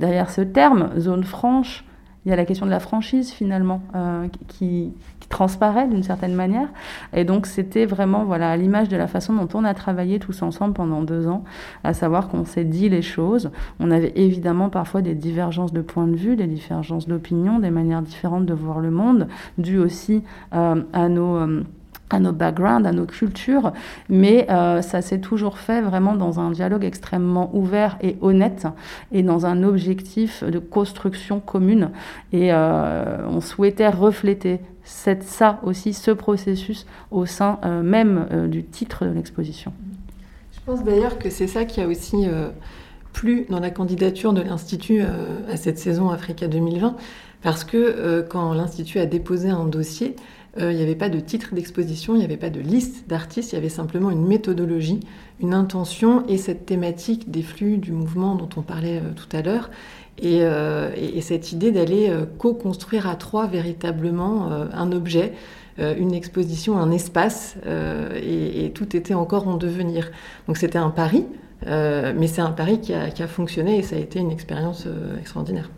derrière 0.00 0.30
ce 0.30 0.40
terme, 0.40 0.90
zone 0.98 1.24
franche 1.24 1.84
il 2.24 2.30
y 2.30 2.32
a 2.32 2.36
la 2.36 2.44
question 2.44 2.66
de 2.66 2.70
la 2.70 2.80
franchise 2.80 3.30
finalement 3.30 3.82
euh, 3.94 4.28
qui, 4.48 4.92
transparaît 5.30 5.88
d'une 5.88 6.02
certaine 6.02 6.34
manière. 6.34 6.68
Et 7.14 7.24
donc 7.24 7.46
c'était 7.46 7.86
vraiment 7.86 8.24
voilà 8.24 8.50
à 8.50 8.56
l'image 8.58 8.88
de 8.90 8.96
la 8.96 9.06
façon 9.06 9.32
dont 9.32 9.48
on 9.54 9.64
a 9.64 9.72
travaillé 9.72 10.18
tous 10.18 10.42
ensemble 10.42 10.74
pendant 10.74 11.02
deux 11.02 11.26
ans, 11.26 11.44
à 11.82 11.94
savoir 11.94 12.28
qu'on 12.28 12.44
s'est 12.44 12.64
dit 12.64 12.90
les 12.90 13.00
choses. 13.00 13.50
On 13.80 13.90
avait 13.90 14.12
évidemment 14.16 14.68
parfois 14.68 15.00
des 15.00 15.14
divergences 15.14 15.72
de 15.72 15.80
points 15.80 16.06
de 16.06 16.14
vue, 16.14 16.36
des 16.36 16.46
divergences 16.46 17.08
d'opinion, 17.08 17.58
des 17.58 17.70
manières 17.70 18.02
différentes 18.02 18.44
de 18.44 18.52
voir 18.52 18.80
le 18.80 18.90
monde, 18.90 19.28
dues 19.56 19.78
aussi 19.78 20.22
euh, 20.54 20.82
à 20.92 21.08
nos 21.08 21.36
euh, 21.36 21.64
à 22.14 22.20
nos 22.20 22.32
backgrounds, 22.32 22.86
à 22.86 22.92
nos 22.92 23.06
cultures, 23.06 23.72
mais 24.08 24.46
euh, 24.50 24.82
ça 24.82 25.02
s'est 25.02 25.18
toujours 25.18 25.58
fait 25.58 25.82
vraiment 25.82 26.14
dans 26.14 26.40
un 26.40 26.50
dialogue 26.50 26.84
extrêmement 26.84 27.50
ouvert 27.54 27.98
et 28.00 28.16
honnête 28.20 28.66
et 29.12 29.22
dans 29.22 29.46
un 29.46 29.62
objectif 29.62 30.44
de 30.44 30.58
construction 30.58 31.40
commune. 31.40 31.90
Et 32.32 32.52
euh, 32.52 33.26
on 33.28 33.40
souhaitait 33.40 33.88
refléter 33.88 34.60
cette, 34.84 35.24
ça 35.24 35.60
aussi, 35.62 35.92
ce 35.92 36.10
processus 36.10 36.86
au 37.10 37.26
sein 37.26 37.58
euh, 37.64 37.82
même 37.82 38.26
du 38.48 38.64
titre 38.64 39.04
de 39.04 39.10
l'exposition. 39.10 39.72
Je 40.52 40.60
pense 40.64 40.84
d'ailleurs 40.84 41.18
que 41.18 41.30
c'est 41.30 41.48
ça 41.48 41.64
qui 41.64 41.80
a 41.80 41.88
aussi 41.88 42.26
plu 43.12 43.46
dans 43.50 43.60
la 43.60 43.70
candidature 43.70 44.32
de 44.32 44.40
l'Institut 44.40 45.02
à 45.02 45.56
cette 45.56 45.78
saison 45.78 46.08
Africa 46.08 46.48
2020, 46.48 46.96
parce 47.42 47.64
que 47.64 48.24
quand 48.30 48.54
l'Institut 48.54 48.98
a 48.98 49.04
déposé 49.04 49.50
un 49.50 49.66
dossier, 49.66 50.16
il 50.58 50.76
n'y 50.76 50.82
avait 50.82 50.94
pas 50.94 51.08
de 51.08 51.18
titre 51.18 51.54
d'exposition, 51.54 52.14
il 52.14 52.18
n'y 52.18 52.24
avait 52.24 52.36
pas 52.36 52.50
de 52.50 52.60
liste 52.60 53.08
d'artistes, 53.08 53.52
il 53.52 53.56
y 53.56 53.58
avait 53.58 53.68
simplement 53.68 54.10
une 54.10 54.24
méthodologie, 54.24 55.00
une 55.40 55.52
intention 55.52 56.24
et 56.28 56.36
cette 56.36 56.64
thématique 56.64 57.30
des 57.30 57.42
flux 57.42 57.78
du 57.78 57.92
mouvement 57.92 58.36
dont 58.36 58.48
on 58.56 58.62
parlait 58.62 58.98
euh, 58.98 59.12
tout 59.16 59.36
à 59.36 59.42
l'heure. 59.42 59.70
Et, 60.18 60.42
euh, 60.42 60.90
cette 61.20 61.50
idée 61.50 61.72
d'aller 61.72 62.12
co-construire 62.38 63.08
à 63.08 63.16
trois 63.16 63.46
véritablement 63.46 64.48
un 64.72 64.92
objet, 64.92 65.32
une 65.78 66.14
exposition, 66.14 66.78
un 66.78 66.92
espace, 66.92 67.56
et, 67.66 68.70
tout 68.74 68.94
était 68.94 69.14
encore 69.14 69.48
en 69.48 69.56
devenir. 69.56 70.12
Donc 70.46 70.56
c'était 70.56 70.78
un 70.78 70.90
pari, 70.90 71.24
mais 71.66 72.26
c'est 72.26 72.42
un 72.42 72.52
pari 72.52 72.80
qui 72.80 72.92
a, 72.92 73.26
fonctionné 73.26 73.78
et 73.78 73.82
ça 73.82 73.96
a 73.96 73.98
été 73.98 74.20
une 74.20 74.30
expérience 74.30 74.86
extraordinaire. 75.18 75.70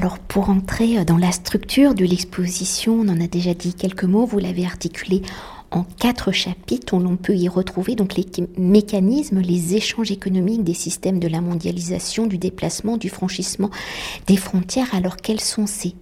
Alors 0.00 0.18
pour 0.18 0.48
entrer 0.48 1.04
dans 1.04 1.18
la 1.18 1.30
structure 1.30 1.92
de 1.92 2.06
l'exposition, 2.06 2.94
on 2.94 3.08
en 3.10 3.20
a 3.20 3.26
déjà 3.26 3.52
dit 3.52 3.74
quelques 3.74 4.04
mots, 4.04 4.24
vous 4.24 4.38
l'avez 4.38 4.64
articulé 4.64 5.20
en 5.70 5.84
quatre 5.84 6.32
chapitres 6.32 6.94
où 6.94 7.00
l'on 7.00 7.18
peut 7.18 7.36
y 7.36 7.50
retrouver 7.50 7.96
donc 7.96 8.14
les 8.16 8.24
mécanismes, 8.56 9.40
les 9.40 9.74
échanges 9.74 10.10
économiques 10.10 10.64
des 10.64 10.72
systèmes 10.72 11.18
de 11.18 11.28
la 11.28 11.42
mondialisation, 11.42 12.26
du 12.26 12.38
déplacement, 12.38 12.96
du 12.96 13.10
franchissement 13.10 13.68
des 14.26 14.38
frontières. 14.38 14.94
Alors 14.94 15.16
quels 15.18 15.38
sont 15.38 15.66
ces 15.66 15.94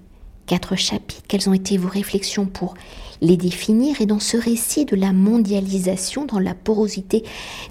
quatre 0.46 0.76
chapitres? 0.76 1.24
Quelles 1.26 1.48
ont 1.48 1.54
été 1.54 1.76
vos 1.76 1.88
réflexions 1.88 2.46
pour 2.46 2.74
les 3.20 3.36
définir? 3.36 4.00
Et 4.00 4.06
dans 4.06 4.20
ce 4.20 4.36
récit 4.36 4.84
de 4.84 4.94
la 4.94 5.12
mondialisation, 5.12 6.24
dans 6.24 6.38
la 6.38 6.54
porosité 6.54 7.24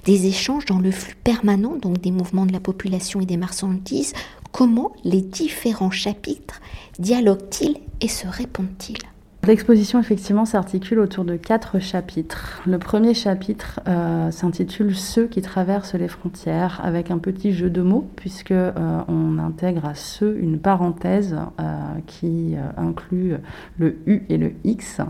des 0.04 0.26
échanges, 0.26 0.66
dans 0.66 0.78
le 0.78 0.90
flux 0.90 1.16
permanent 1.24 1.76
donc 1.76 2.02
des 2.02 2.12
mouvements 2.12 2.44
de 2.44 2.52
la 2.52 2.60
population 2.60 3.22
et 3.22 3.26
des 3.26 3.38
marchandises, 3.38 4.12
Comment 4.52 4.92
les 5.04 5.20
différents 5.20 5.90
chapitres 5.90 6.60
dialoguent-ils 6.98 7.76
et 8.00 8.08
se 8.08 8.26
répondent-ils 8.26 8.98
L'exposition, 9.46 9.98
effectivement, 9.98 10.44
s'articule 10.44 10.98
autour 10.98 11.24
de 11.24 11.36
quatre 11.36 11.78
chapitres. 11.78 12.60
Le 12.66 12.78
premier 12.78 13.14
chapitre 13.14 13.80
euh, 13.88 14.30
s'intitule 14.30 14.94
Ceux 14.94 15.26
qui 15.26 15.40
traversent 15.40 15.94
les 15.94 16.08
frontières, 16.08 16.80
avec 16.84 17.10
un 17.10 17.16
petit 17.16 17.52
jeu 17.52 17.70
de 17.70 17.80
mots, 17.80 18.06
puisque 18.16 18.50
euh, 18.50 19.00
on 19.08 19.38
intègre 19.38 19.86
à 19.86 19.94
ceux 19.94 20.36
une 20.38 20.58
parenthèse 20.58 21.34
euh, 21.60 21.78
qui 22.06 22.56
inclut 22.76 23.36
le 23.78 23.96
U 24.06 24.24
et 24.28 24.36
le 24.36 24.52
X. 24.64 25.00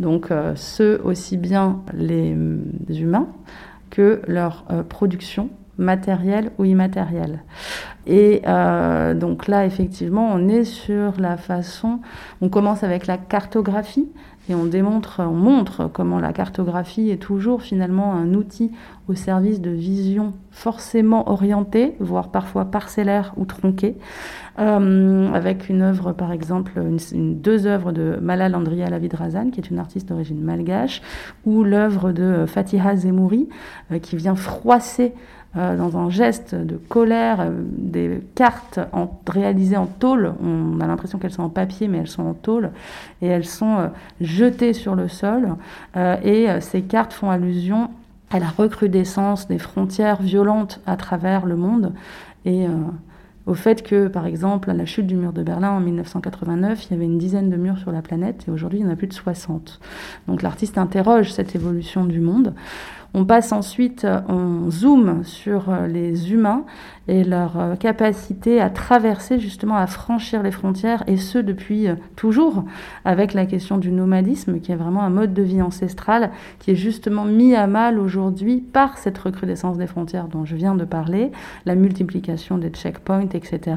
Donc, 0.00 0.28
ceux 0.54 1.00
aussi 1.04 1.36
bien 1.36 1.82
les 1.92 2.34
humains 2.88 3.28
que 3.90 4.22
leur 4.26 4.64
production 4.88 5.50
matériel 5.78 6.50
ou 6.58 6.64
immatériel. 6.64 7.42
Et 8.06 8.42
euh, 8.46 9.14
donc 9.14 9.48
là, 9.48 9.64
effectivement, 9.64 10.28
on 10.32 10.48
est 10.48 10.64
sur 10.64 11.20
la 11.20 11.36
façon, 11.36 12.00
on 12.40 12.48
commence 12.48 12.82
avec 12.82 13.06
la 13.06 13.16
cartographie 13.16 14.08
et 14.48 14.56
on 14.56 14.64
démontre, 14.64 15.20
on 15.20 15.34
montre 15.34 15.88
comment 15.92 16.18
la 16.18 16.32
cartographie 16.32 17.10
est 17.10 17.22
toujours 17.22 17.62
finalement 17.62 18.12
un 18.12 18.34
outil 18.34 18.72
au 19.06 19.14
service 19.14 19.60
de 19.60 19.70
visions 19.70 20.32
forcément 20.50 21.30
orientées, 21.30 21.94
voire 22.00 22.28
parfois 22.28 22.64
parcellaires 22.64 23.34
ou 23.36 23.44
tronquées, 23.44 23.96
euh, 24.58 25.32
avec 25.32 25.68
une 25.68 25.80
œuvre, 25.80 26.12
par 26.12 26.32
exemple, 26.32 26.72
deux 27.14 27.66
œuvres 27.66 27.92
de 27.92 28.18
Malal 28.20 28.56
Andria 28.56 28.90
Lavidrazan, 28.90 29.50
qui 29.50 29.60
est 29.60 29.70
une 29.70 29.78
artiste 29.78 30.08
d'origine 30.08 30.40
malgache, 30.40 31.02
ou 31.46 31.62
l'œuvre 31.62 32.10
de 32.10 32.44
Fatiha 32.46 32.96
Zemouri, 32.96 33.48
euh, 33.92 34.00
qui 34.00 34.16
vient 34.16 34.34
froisser 34.34 35.14
euh, 35.54 35.76
dans 35.76 35.98
un 35.98 36.08
geste 36.08 36.54
de 36.54 36.76
colère, 36.76 37.40
euh, 37.40 37.50
des 37.66 38.22
cartes 38.34 38.80
réalisées 39.26 39.76
en 39.76 39.84
tôle. 39.84 40.32
On 40.42 40.80
a 40.80 40.86
l'impression 40.86 41.18
qu'elles 41.18 41.32
sont 41.32 41.42
en 41.42 41.50
papier, 41.50 41.88
mais 41.88 41.98
elles 41.98 42.08
sont 42.08 42.22
en 42.22 42.32
tôle. 42.32 42.70
Et 43.20 43.26
elles 43.26 43.44
sont 43.44 43.78
euh, 43.78 43.88
jetées 44.22 44.72
sur 44.72 44.94
le 44.94 45.08
sol. 45.08 45.56
et 46.24 46.48
ces 46.60 46.82
cartes 46.82 47.12
font 47.12 47.30
allusion 47.30 47.90
à 48.30 48.38
la 48.38 48.48
recrudescence 48.48 49.46
des 49.46 49.58
frontières 49.58 50.22
violentes 50.22 50.80
à 50.86 50.96
travers 50.96 51.44
le 51.44 51.56
monde. 51.56 51.92
Et 52.46 52.66
au 53.46 53.54
fait 53.54 53.82
que, 53.82 54.08
par 54.08 54.26
exemple, 54.26 54.70
à 54.70 54.74
la 54.74 54.86
chute 54.86 55.06
du 55.06 55.16
mur 55.16 55.32
de 55.32 55.42
Berlin 55.42 55.72
en 55.72 55.80
1989, 55.80 56.86
il 56.86 56.90
y 56.92 56.94
avait 56.94 57.04
une 57.04 57.18
dizaine 57.18 57.50
de 57.50 57.56
murs 57.56 57.78
sur 57.78 57.92
la 57.92 58.00
planète 58.00 58.44
et 58.48 58.50
aujourd'hui 58.50 58.78
il 58.78 58.86
y 58.86 58.88
en 58.88 58.90
a 58.90 58.96
plus 58.96 59.08
de 59.08 59.12
60. 59.12 59.80
Donc 60.28 60.42
l'artiste 60.42 60.78
interroge 60.78 61.32
cette 61.32 61.54
évolution 61.54 62.04
du 62.04 62.20
monde. 62.20 62.54
On 63.14 63.26
passe 63.26 63.52
ensuite, 63.52 64.06
on 64.28 64.70
zoome 64.70 65.22
sur 65.24 65.70
les 65.86 66.32
humains 66.32 66.64
et 67.08 67.24
leur 67.24 67.58
euh, 67.58 67.74
capacité 67.74 68.60
à 68.60 68.70
traverser 68.70 69.38
justement, 69.38 69.76
à 69.76 69.86
franchir 69.86 70.42
les 70.42 70.52
frontières, 70.52 71.02
et 71.06 71.16
ce 71.16 71.38
depuis 71.38 71.88
euh, 71.88 71.96
toujours, 72.16 72.64
avec 73.04 73.34
la 73.34 73.44
question 73.44 73.76
du 73.76 73.90
nomadisme, 73.90 74.60
qui 74.60 74.72
est 74.72 74.76
vraiment 74.76 75.02
un 75.02 75.10
mode 75.10 75.34
de 75.34 75.42
vie 75.42 75.60
ancestral, 75.60 76.30
qui 76.60 76.70
est 76.70 76.76
justement 76.76 77.24
mis 77.24 77.54
à 77.54 77.66
mal 77.66 77.98
aujourd'hui 77.98 78.58
par 78.58 78.98
cette 78.98 79.18
recrudescence 79.18 79.78
des 79.78 79.86
frontières 79.86 80.28
dont 80.28 80.44
je 80.44 80.54
viens 80.54 80.74
de 80.74 80.84
parler, 80.84 81.32
la 81.66 81.74
multiplication 81.74 82.56
des 82.56 82.70
checkpoints, 82.70 83.28
etc., 83.34 83.76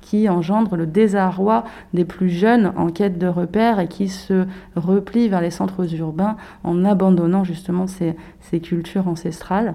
qui 0.00 0.28
engendre 0.28 0.76
le 0.76 0.86
désarroi 0.86 1.64
des 1.92 2.04
plus 2.04 2.28
jeunes 2.28 2.72
en 2.76 2.88
quête 2.88 3.18
de 3.18 3.28
repères 3.28 3.78
et 3.78 3.88
qui 3.88 4.08
se 4.08 4.46
replient 4.74 5.28
vers 5.28 5.40
les 5.40 5.50
centres 5.50 5.94
urbains 5.94 6.36
en 6.64 6.84
abandonnant 6.84 7.44
justement 7.44 7.86
ces, 7.86 8.16
ces 8.40 8.58
cultures 8.58 8.73
ancestrales. 9.06 9.74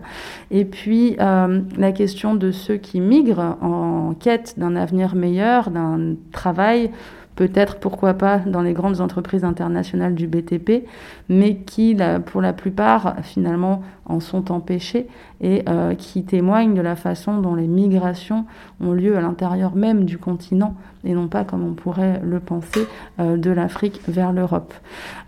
Et 0.51 0.65
puis 0.65 1.15
euh, 1.19 1.61
la 1.77 1.91
question 1.91 2.35
de 2.35 2.51
ceux 2.51 2.77
qui 2.77 2.99
migrent 2.99 3.57
en 3.61 4.13
quête 4.19 4.55
d'un 4.57 4.75
avenir 4.75 5.15
meilleur, 5.15 5.69
d'un 5.71 6.15
travail 6.31 6.91
peut-être 7.39 7.77
pourquoi 7.77 8.15
pas 8.15 8.39
dans 8.39 8.61
les 8.61 8.73
grandes 8.73 8.99
entreprises 8.99 9.45
internationales 9.45 10.13
du 10.13 10.27
BTP, 10.27 10.83
mais 11.29 11.55
qui, 11.55 11.95
pour 12.25 12.41
la 12.41 12.51
plupart, 12.51 13.15
finalement, 13.23 13.81
en 14.09 14.19
sont 14.19 14.51
empêchés 14.51 15.07
et 15.39 15.63
euh, 15.69 15.95
qui 15.95 16.23
témoignent 16.23 16.73
de 16.73 16.81
la 16.81 16.97
façon 16.97 17.39
dont 17.39 17.55
les 17.55 17.67
migrations 17.67 18.45
ont 18.81 18.91
lieu 18.91 19.15
à 19.15 19.21
l'intérieur 19.21 19.75
même 19.75 20.03
du 20.03 20.17
continent 20.17 20.75
et 21.05 21.13
non 21.13 21.29
pas 21.29 21.45
comme 21.45 21.63
on 21.63 21.75
pourrait 21.75 22.19
le 22.25 22.41
penser 22.41 22.87
euh, 23.19 23.37
de 23.37 23.51
l'Afrique 23.51 24.01
vers 24.07 24.33
l'Europe. 24.33 24.73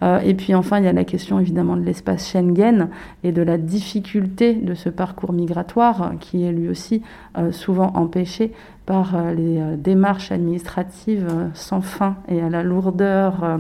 Euh, 0.04 0.20
et 0.20 0.34
puis 0.34 0.54
enfin, 0.54 0.80
il 0.80 0.84
y 0.84 0.90
a 0.90 0.94
la 0.94 1.06
question 1.06 1.40
évidemment 1.40 1.78
de 1.78 1.84
l'espace 1.84 2.30
Schengen 2.30 2.90
et 3.24 3.32
de 3.32 3.42
la 3.42 3.58
difficulté 3.58 4.56
de 4.56 4.74
ce 4.74 4.90
parcours 4.90 5.32
migratoire 5.32 6.14
qui 6.20 6.44
est 6.44 6.52
lui 6.52 6.68
aussi 6.68 7.04
souvent 7.52 7.94
empêché 7.96 8.52
par 8.92 9.32
les 9.32 9.62
démarches 9.78 10.34
administratives 10.34 11.28
sans 11.54 11.80
fin 11.80 12.18
et 12.28 12.42
à 12.42 12.50
la 12.50 12.62
lourdeur 12.62 13.58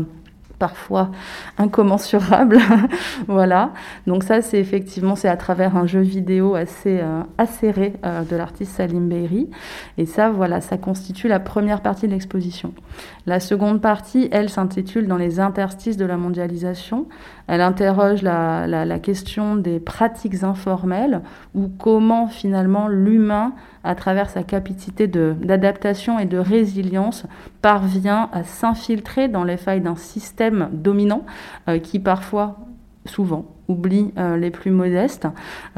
parfois 0.61 1.09
incommensurable. 1.57 2.59
voilà. 3.27 3.71
Donc 4.05 4.23
ça, 4.23 4.43
c'est 4.43 4.59
effectivement, 4.59 5.15
c'est 5.15 5.27
à 5.27 5.35
travers 5.35 5.75
un 5.75 5.88
jeu 5.88 6.01
vidéo 6.01 6.53
assez 6.53 7.00
euh, 7.01 7.23
acéré 7.39 7.93
euh, 8.05 8.21
de 8.21 8.35
l'artiste 8.35 8.73
Salim 8.73 9.09
Beiri. 9.09 9.50
Et 9.97 10.05
ça, 10.05 10.29
voilà, 10.29 10.61
ça 10.61 10.77
constitue 10.77 11.27
la 11.27 11.39
première 11.39 11.81
partie 11.81 12.05
de 12.05 12.11
l'exposition. 12.11 12.75
La 13.25 13.39
seconde 13.39 13.81
partie, 13.81 14.29
elle, 14.31 14.49
s'intitule 14.49 15.07
Dans 15.07 15.17
les 15.17 15.39
interstices 15.39 15.97
de 15.97 16.05
la 16.05 16.17
mondialisation. 16.17 17.07
Elle 17.47 17.61
interroge 17.61 18.21
la, 18.21 18.67
la 18.67 18.99
question 18.99 19.55
des 19.55 19.79
pratiques 19.79 20.43
informelles 20.43 21.21
ou 21.53 21.69
comment 21.77 22.27
finalement 22.27 22.87
l'humain 22.87 23.53
à 23.83 23.95
travers 23.95 24.29
sa 24.29 24.43
capacité 24.43 25.07
d'adaptation 25.07 26.19
et 26.19 26.25
de 26.25 26.37
résilience, 26.37 27.25
parvient 27.61 28.29
à 28.31 28.43
s'infiltrer 28.43 29.27
dans 29.27 29.43
les 29.43 29.57
failles 29.57 29.81
d'un 29.81 29.95
système 29.95 30.69
dominant 30.71 31.25
euh, 31.67 31.79
qui 31.79 31.99
parfois, 31.99 32.59
souvent, 33.05 33.45
oublie 33.71 34.11
euh, 34.17 34.37
les 34.37 34.51
plus 34.51 34.71
modestes. 34.71 35.27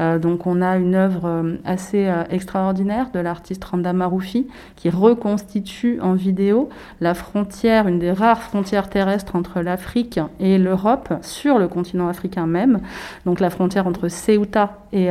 Euh, 0.00 0.18
donc 0.18 0.46
on 0.46 0.60
a 0.60 0.76
une 0.76 0.94
œuvre 0.94 1.56
assez 1.64 2.10
extraordinaire 2.30 3.10
de 3.12 3.20
l'artiste 3.20 3.64
Randa 3.64 3.92
Maroufi 3.92 4.46
qui 4.76 4.90
reconstitue 4.90 6.00
en 6.00 6.14
vidéo 6.14 6.68
la 7.00 7.14
frontière, 7.14 7.88
une 7.88 7.98
des 7.98 8.12
rares 8.12 8.42
frontières 8.42 8.88
terrestres 8.88 9.36
entre 9.36 9.60
l'Afrique 9.60 10.20
et 10.40 10.58
l'Europe 10.58 11.14
sur 11.22 11.58
le 11.58 11.68
continent 11.68 12.08
africain 12.08 12.46
même. 12.46 12.80
Donc 13.24 13.40
la 13.40 13.50
frontière 13.50 13.86
entre 13.86 14.08
Ceuta 14.08 14.78
et 14.92 15.08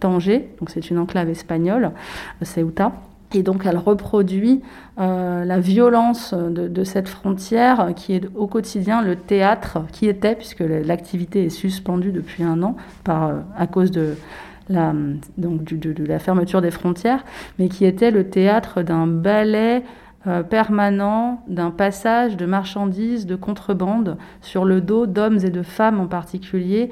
Tanger, 0.00 0.50
donc 0.58 0.70
c'est 0.70 0.90
une 0.90 0.98
enclave 0.98 1.28
espagnole, 1.28 1.92
Ceuta. 2.42 2.92
Et 3.34 3.42
donc 3.42 3.64
elle 3.66 3.78
reproduit 3.78 4.62
euh, 4.98 5.44
la 5.44 5.58
violence 5.58 6.34
de, 6.34 6.84
cette 6.84 7.08
frontière 7.08 7.90
qui 7.96 8.14
est 8.14 8.28
au 8.34 8.46
quotidien 8.46 9.02
le 9.02 9.16
théâtre 9.16 9.78
qui 9.92 10.06
était, 10.06 10.34
puisque 10.34 10.60
l'activité 10.60 11.46
est 11.46 11.50
suspendue 11.50 12.12
depuis 12.12 12.42
un 12.42 12.62
an 12.62 12.76
euh, 13.08 13.40
à 13.56 13.66
cause 13.66 13.90
de 13.90 14.14
la, 14.68 14.92
donc, 15.38 15.64
de, 15.64 16.04
la 16.04 16.18
fermeture 16.18 16.60
des 16.60 16.70
frontières, 16.70 17.24
mais 17.58 17.68
qui 17.68 17.84
était 17.84 18.10
le 18.10 18.28
théâtre 18.28 18.82
d'un 18.82 19.06
ballet 19.06 19.82
euh, 20.26 20.42
permanent, 20.42 21.42
d'un 21.48 21.70
passage 21.70 22.36
de 22.36 22.46
marchandises, 22.46 23.26
de 23.26 23.34
contrebande 23.34 24.16
sur 24.40 24.64
le 24.64 24.80
dos 24.80 25.06
d'hommes 25.06 25.38
et 25.42 25.50
de 25.50 25.62
femmes 25.62 26.00
en 26.00 26.06
particulier 26.06 26.90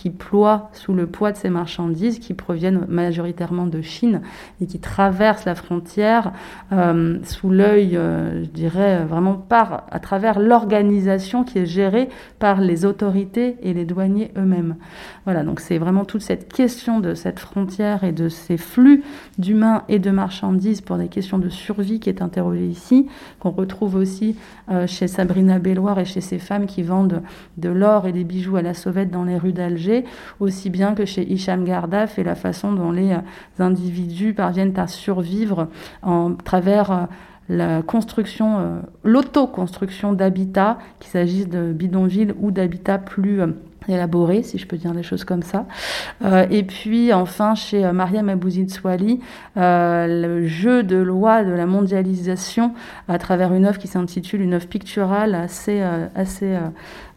qui 0.00 0.08
ploient 0.08 0.70
sous 0.72 0.94
le 0.94 1.06
poids 1.06 1.30
de 1.30 1.36
ces 1.36 1.50
marchandises 1.50 2.20
qui 2.20 2.32
proviennent 2.32 2.86
majoritairement 2.88 3.66
de 3.66 3.82
Chine 3.82 4.22
et 4.62 4.66
qui 4.66 4.78
traversent 4.78 5.44
la 5.44 5.54
frontière 5.54 6.32
euh, 6.72 7.18
sous 7.22 7.50
l'œil, 7.50 7.98
euh, 7.98 8.42
je 8.42 8.48
dirais, 8.48 9.04
vraiment 9.04 9.34
par, 9.34 9.84
à 9.90 9.98
travers 9.98 10.40
l'organisation 10.40 11.44
qui 11.44 11.58
est 11.58 11.66
gérée 11.66 12.08
par 12.38 12.62
les 12.62 12.86
autorités 12.86 13.58
et 13.62 13.74
les 13.74 13.84
douaniers 13.84 14.30
eux-mêmes. 14.38 14.76
Voilà, 15.26 15.42
donc 15.42 15.60
c'est 15.60 15.76
vraiment 15.76 16.06
toute 16.06 16.22
cette 16.22 16.50
question 16.50 17.00
de 17.00 17.12
cette 17.12 17.38
frontière 17.38 18.02
et 18.02 18.12
de 18.12 18.30
ces 18.30 18.56
flux 18.56 19.02
d'humains 19.36 19.82
et 19.90 19.98
de 19.98 20.10
marchandises 20.10 20.80
pour 20.80 20.96
des 20.96 21.08
questions 21.08 21.38
de 21.38 21.50
survie 21.50 22.00
qui 22.00 22.08
est 22.08 22.22
interrogée 22.22 22.66
ici, 22.66 23.06
qu'on 23.38 23.50
retrouve 23.50 23.96
aussi 23.96 24.34
euh, 24.70 24.86
chez 24.86 25.08
Sabrina 25.08 25.58
Belloir 25.58 25.98
et 25.98 26.06
chez 26.06 26.22
ces 26.22 26.38
femmes 26.38 26.64
qui 26.64 26.82
vendent 26.82 27.20
de 27.58 27.68
l'or 27.68 28.06
et 28.06 28.12
des 28.12 28.24
bijoux 28.24 28.56
à 28.56 28.62
la 28.62 28.72
sauvette 28.72 29.10
dans 29.10 29.24
les 29.24 29.36
rues 29.36 29.52
d'Alger 29.52 29.89
aussi 30.38 30.70
bien 30.70 30.94
que 30.94 31.04
chez 31.04 31.22
Hicham 31.22 31.64
Gardaf 31.64 32.18
et 32.18 32.24
la 32.24 32.34
façon 32.34 32.72
dont 32.72 32.92
les 32.92 33.12
euh, 33.12 33.18
individus 33.58 34.34
parviennent 34.34 34.78
à 34.78 34.86
survivre 34.86 35.68
en 36.02 36.34
travers 36.34 36.90
euh, 36.90 37.04
la 37.48 37.82
construction, 37.82 38.58
euh, 38.58 38.80
l'autoconstruction 39.04 40.12
d'habitats, 40.12 40.78
qu'il 41.00 41.10
s'agisse 41.10 41.48
de 41.48 41.72
bidonvilles 41.72 42.34
ou 42.40 42.50
d'habitats 42.50 42.98
plus 42.98 43.40
élaborés, 43.88 44.44
si 44.44 44.56
je 44.56 44.66
peux 44.68 44.76
dire 44.76 44.92
des 44.92 45.02
choses 45.02 45.24
comme 45.24 45.42
ça. 45.42 45.66
et 46.50 46.62
puis 46.62 47.12
enfin 47.12 47.56
chez 47.56 47.90
Mariam 47.92 48.28
Abouzid 48.28 48.70
Swali, 48.70 49.20
le 49.56 50.46
jeu 50.46 50.84
de 50.84 50.96
loi 50.96 51.42
de 51.42 51.50
la 51.50 51.66
mondialisation 51.66 52.74
à 53.08 53.18
travers 53.18 53.52
une 53.52 53.64
œuvre 53.64 53.78
qui 53.78 53.88
s'intitule 53.88 54.42
une 54.42 54.54
œuvre 54.54 54.68
picturale 54.68 55.34
assez, 55.34 55.82
assez 56.14 56.56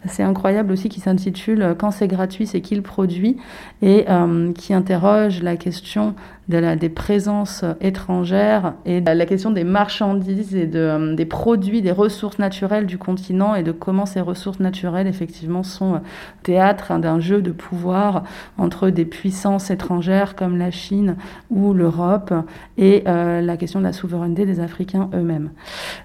c'est 0.07 0.23
incroyable 0.23 0.71
aussi 0.71 0.89
qui 0.89 0.99
s'intitule 0.99 1.75
Quand 1.77 1.91
c'est 1.91 2.07
gratuit, 2.07 2.47
c'est 2.47 2.61
qui 2.61 2.75
le 2.75 2.81
produit 2.81 3.37
et 3.81 4.05
euh, 4.09 4.51
qui 4.53 4.73
interroge 4.73 5.41
la 5.41 5.55
question 5.55 6.15
de 6.49 6.57
la, 6.57 6.75
des 6.75 6.89
présences 6.89 7.63
étrangères 7.79 8.73
et 8.85 8.99
la 8.99 9.25
question 9.25 9.51
des 9.51 9.63
marchandises 9.63 10.55
et 10.55 10.67
de, 10.67 10.79
euh, 10.79 11.15
des 11.15 11.25
produits, 11.25 11.81
des 11.81 11.91
ressources 11.91 12.37
naturelles 12.37 12.85
du 12.85 12.97
continent 12.97 13.55
et 13.55 13.63
de 13.63 13.71
comment 13.71 14.05
ces 14.05 14.19
ressources 14.19 14.59
naturelles 14.59 15.07
effectivement 15.07 15.63
sont 15.63 15.95
euh, 15.95 15.99
théâtre 16.43 16.91
hein, 16.91 16.99
d'un 16.99 17.19
jeu 17.19 17.41
de 17.41 17.51
pouvoir 17.51 18.23
entre 18.57 18.89
des 18.89 19.05
puissances 19.05 19.71
étrangères 19.71 20.35
comme 20.35 20.57
la 20.57 20.71
Chine 20.71 21.15
ou 21.49 21.73
l'Europe 21.73 22.33
et 22.77 23.03
la 23.05 23.57
question 23.57 23.79
de 23.79 23.85
la 23.85 23.93
souveraineté 23.93 24.45
des 24.45 24.59
Africains 24.59 25.09
eux-mêmes. 25.13 25.51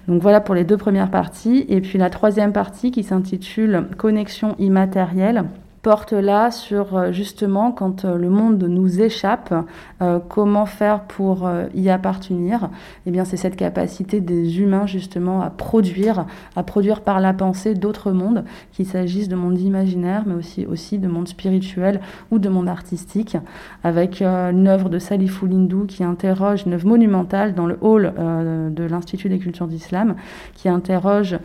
Donc 0.07 0.21
voilà 0.21 0.39
pour 0.39 0.55
les 0.55 0.63
deux 0.63 0.77
premières 0.77 1.11
parties 1.11 1.65
et 1.67 1.81
puis 1.81 1.97
la 1.97 2.09
troisième 2.09 2.53
partie 2.53 2.91
qui 2.91 3.03
s'intitule 3.03 3.87
connexion 3.97 4.55
immatérielle 4.59 5.43
porte 5.81 6.13
là 6.13 6.51
sur 6.51 6.95
euh, 6.95 7.11
justement 7.11 7.71
quand 7.71 8.05
euh, 8.05 8.17
le 8.17 8.29
monde 8.29 8.61
nous 8.63 9.01
échappe, 9.01 9.53
euh, 10.01 10.19
comment 10.27 10.65
faire 10.65 11.01
pour 11.01 11.49
y 11.73 11.89
appartenir? 11.89 12.69
Eh 13.05 13.11
bien, 13.11 13.25
c'est 13.25 13.37
cette 13.37 13.55
capacité 13.55 14.21
des 14.21 14.59
humains 14.59 14.85
justement 14.85 15.41
à 15.41 15.49
produire, 15.49 16.25
à 16.55 16.63
produire 16.63 17.01
par 17.01 17.19
la 17.19 17.33
pensée 17.33 17.73
d'autres 17.73 18.11
mondes, 18.11 18.43
qu'il 18.71 18.85
s'agisse 18.85 19.27
de 19.29 19.35
monde 19.35 19.59
imaginaire, 19.59 20.23
mais 20.25 20.35
aussi 20.35 20.65
aussi 20.65 20.97
de 20.99 21.07
monde 21.07 21.27
spirituel 21.27 22.01
ou 22.31 22.39
de 22.39 22.49
monde 22.49 22.67
artistique, 22.67 23.37
avec 23.83 24.21
une 24.21 24.67
œuvre 24.67 24.89
de 24.89 24.99
Salifou 24.99 25.47
Lindou 25.47 25.85
qui 25.85 26.03
interroge 26.03 26.63
une 26.65 26.73
œuvre 26.73 26.87
monumentale 26.87 27.53
dans 27.53 27.65
le 27.65 27.77
hall 27.81 28.13
de 28.17 28.83
l'Institut 28.83 29.29
des 29.29 29.39
cultures 29.39 29.67
d'islam, 29.67 30.15
qui 30.53 30.69
interroge 30.69 31.37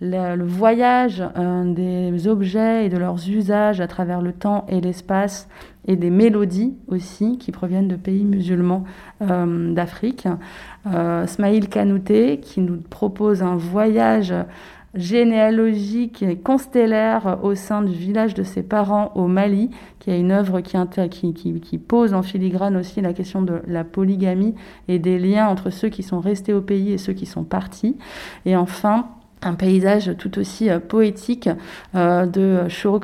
le, 0.00 0.44
voyage 0.44 1.22
euh, 1.36 1.72
des 1.72 2.26
objets 2.26 2.86
et 2.86 2.88
de 2.88 2.96
leurs 2.96 3.28
usages 3.28 3.80
à 3.80 3.86
travers 3.86 4.22
le 4.22 4.32
temps 4.32 4.64
et 4.68 4.80
l'espace 4.80 5.48
et 5.86 5.96
des 5.96 6.10
mélodies 6.10 6.74
aussi 6.88 7.38
qui 7.38 7.52
proviennent 7.52 7.88
de 7.88 7.96
pays 7.96 8.24
musulmans 8.24 8.84
euh, 9.22 9.72
d'Afrique. 9.74 10.26
Euh, 10.86 11.26
Smaïl 11.26 11.68
Kanouté 11.68 12.40
qui 12.40 12.60
nous 12.60 12.78
propose 12.78 13.42
un 13.42 13.56
voyage 13.56 14.34
généalogique 14.94 16.22
et 16.22 16.36
constellaire 16.36 17.38
au 17.42 17.54
sein 17.54 17.82
du 17.82 17.92
village 17.92 18.34
de 18.34 18.42
ses 18.42 18.64
parents 18.64 19.12
au 19.14 19.28
Mali, 19.28 19.70
qui 20.00 20.10
est 20.10 20.18
une 20.18 20.32
œuvre 20.32 20.60
qui, 20.60 21.78
pose 21.78 22.12
en 22.12 22.22
filigrane 22.22 22.76
aussi 22.76 23.00
la 23.00 23.12
question 23.12 23.42
de 23.42 23.60
la 23.68 23.84
polygamie 23.84 24.54
et 24.88 24.98
des 24.98 25.20
liens 25.20 25.46
entre 25.46 25.70
ceux 25.70 25.90
qui 25.90 26.02
sont 26.02 26.18
restés 26.18 26.52
au 26.52 26.60
pays 26.60 26.92
et 26.92 26.98
ceux 26.98 27.12
qui 27.12 27.26
sont 27.26 27.44
partis. 27.44 27.96
Et 28.46 28.56
enfin, 28.56 29.06
un 29.42 29.54
paysage 29.54 30.12
tout 30.18 30.38
aussi 30.38 30.70
euh, 30.70 30.78
poétique 30.78 31.48
euh, 31.94 32.26
de 32.26 32.68
Choro 32.68 33.00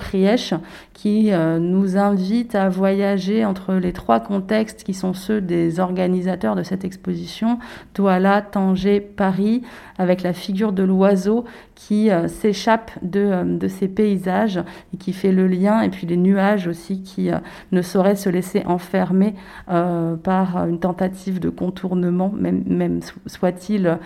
qui 0.93 1.33
euh, 1.33 1.59
nous 1.59 1.97
invite 1.97 2.55
à 2.55 2.69
voyager 2.69 3.45
entre 3.45 3.75
les 3.75 3.93
trois 3.93 4.21
contextes 4.21 4.85
qui 4.85 4.95
sont 4.95 5.15
ceux 5.15 5.41
des 5.41 5.81
organisateurs 5.81 6.55
de 6.55 6.63
cette 6.63 6.85
exposition, 6.85 7.59
Douala, 7.95 8.43
Tanger, 8.43 9.01
Paris, 9.01 9.63
avec 9.99 10.23
la 10.23 10.33
figure 10.33 10.73
de 10.73 10.83
l'oiseau 10.83 11.45
qui 11.75 12.11
euh, 12.11 12.29
s'échappe 12.29 12.91
de, 13.03 13.21
euh, 13.21 13.45
de, 13.45 13.69
ces 13.69 13.89
paysages 13.89 14.61
et 14.93 14.97
qui 14.97 15.13
fait 15.13 15.33
le 15.33 15.47
lien, 15.47 15.81
et 15.83 15.89
puis 15.89 16.07
les 16.07 16.17
nuages 16.17 16.67
aussi 16.67 17.03
qui 17.03 17.31
euh, 17.31 17.39
ne 17.73 17.83
sauraient 17.83 18.17
se 18.17 18.29
laisser 18.29 18.63
enfermer 18.67 19.35
par 19.67 20.67
une 20.67 20.79
tentative 20.79 21.41
de 21.41 21.49
contournement, 21.49 22.33
même, 22.35 22.63
même 22.67 23.01
soit-il 23.27 23.99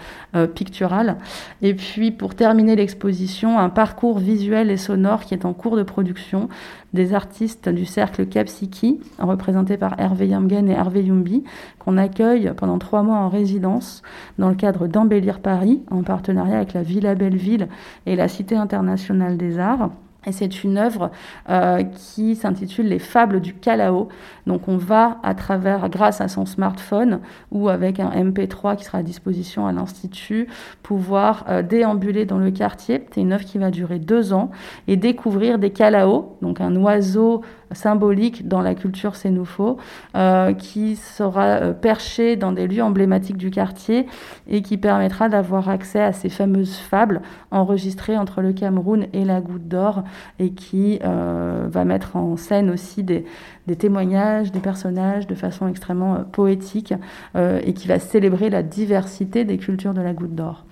pictural. 0.55 1.17
Et 1.63 1.75
puis 1.75 2.11
pour 2.11 2.35
terminer 2.35 2.77
l'exposition, 2.77 3.59
un 3.59 3.69
parcours 3.69 4.19
visuel 4.19 4.71
et 4.71 4.77
sonore 4.77 5.25
qui 5.25 5.35
est 5.35 5.45
en 5.45 5.53
cours 5.53 5.77
de 5.77 5.83
production 5.83 6.49
des 6.93 7.15
artistes 7.15 7.69
du 7.69 7.85
cercle 7.85 8.27
Capsiki, 8.27 9.01
représentés 9.19 9.77
par 9.77 9.99
Hervé 9.99 10.29
Yamgen 10.29 10.69
et 10.69 10.73
Hervé 10.73 11.05
Yumbi, 11.05 11.45
qu'on 11.79 11.97
accueille 11.97 12.53
pendant 12.57 12.79
trois 12.79 13.03
mois 13.03 13.19
en 13.19 13.29
résidence 13.29 14.03
dans 14.39 14.49
le 14.49 14.55
cadre 14.55 14.87
d'Embellir 14.87 15.41
Paris, 15.41 15.83
en 15.91 16.03
partenariat 16.03 16.57
avec 16.57 16.73
la 16.73 16.83
Villa 16.83 17.15
Belleville 17.15 17.69
et 18.07 18.17
la 18.17 18.29
Cité 18.29 18.57
internationale 18.57 19.37
des 19.37 19.59
arts. 19.59 19.91
Et 20.27 20.33
c'est 20.33 20.65
une 20.65 20.77
œuvre 20.77 21.11
euh, 21.49 21.83
qui 21.83 22.37
s'intitule 22.37 22.87
Les 22.89 22.99
fables 22.99 23.41
du 23.41 23.55
Calao. 23.55 24.09
Donc 24.47 24.69
on 24.69 24.77
va 24.77 25.19
à 25.23 25.35
travers, 25.35 25.89
grâce 25.89 26.21
à 26.21 26.29
son 26.29 26.45
smartphone 26.45 27.21
ou 27.51 27.69
avec 27.69 28.01
un 28.01 28.11
MP3 28.11 28.77
qui 28.77 28.85
sera 28.85 28.99
à 28.99 29.03
disposition 29.03 29.67
à 29.67 29.73
l'Institut, 29.73 30.47
pouvoir 30.83 31.47
euh, 31.49 31.63
déambuler 31.63 32.27
dans 32.27 32.39
le 32.39 32.51
quartier. 32.51 33.07
C'est 33.15 33.23
une 33.23 33.33
œuvre 33.33 33.45
qui 33.45 33.59
va 33.59 33.71
durer 33.71 33.99
deux 33.99 34.35
ans 34.35 34.51
et 34.89 34.97
découvrir 34.97 35.59
des 35.59 35.71
calaos, 35.71 36.37
donc 36.43 36.61
un 36.61 36.77
oiseau 36.77 37.43
symbolique 37.73 38.49
dans 38.49 38.63
la 38.63 38.75
culture 38.75 39.17
sénoufo, 39.17 39.79
euh, 40.17 40.53
qui 40.53 40.97
sera 40.97 41.45
euh, 41.45 41.73
perché 41.73 42.37
dans 42.37 42.53
des 42.53 42.67
lieux 42.67 42.83
emblématiques 42.83 43.37
du 43.37 43.51
quartier 43.51 44.07
et 44.49 44.63
qui 44.63 44.77
permettra 44.77 45.29
d'avoir 45.29 45.69
accès 45.69 46.01
à 46.01 46.13
ces 46.13 46.29
fameuses 46.29 46.77
fables 46.77 47.23
enregistrées 47.51 48.17
entre 48.17 48.41
le 48.41 48.53
Cameroun 48.53 49.07
et 49.13 49.25
la 49.25 49.41
Goutte 49.41 49.69
d'Or 49.69 50.05
et 50.39 50.51
qui 50.51 50.99
euh, 51.05 51.67
va 51.71 51.85
mettre 51.85 52.17
en 52.17 52.37
scène 52.37 52.71
aussi 52.71 53.03
des, 53.03 53.25
des, 53.67 53.77
témoignages, 53.77 54.53
des 54.53 54.61
personnages 54.61 55.27
de 55.27 55.35
façon 55.35 55.69
extrêmement 55.69 56.25
poétique 56.33 56.95
et 57.37 57.73
qui 57.73 57.89
va 57.89 57.99
célébrer 57.99 58.51
la 58.51 58.63
diversité 58.63 59.45
des 59.45 59.59
cultures 59.59 59.95
de 59.95 60.01
la 60.01 60.13
Goutte 60.13 60.35
d'Or. 60.35 60.65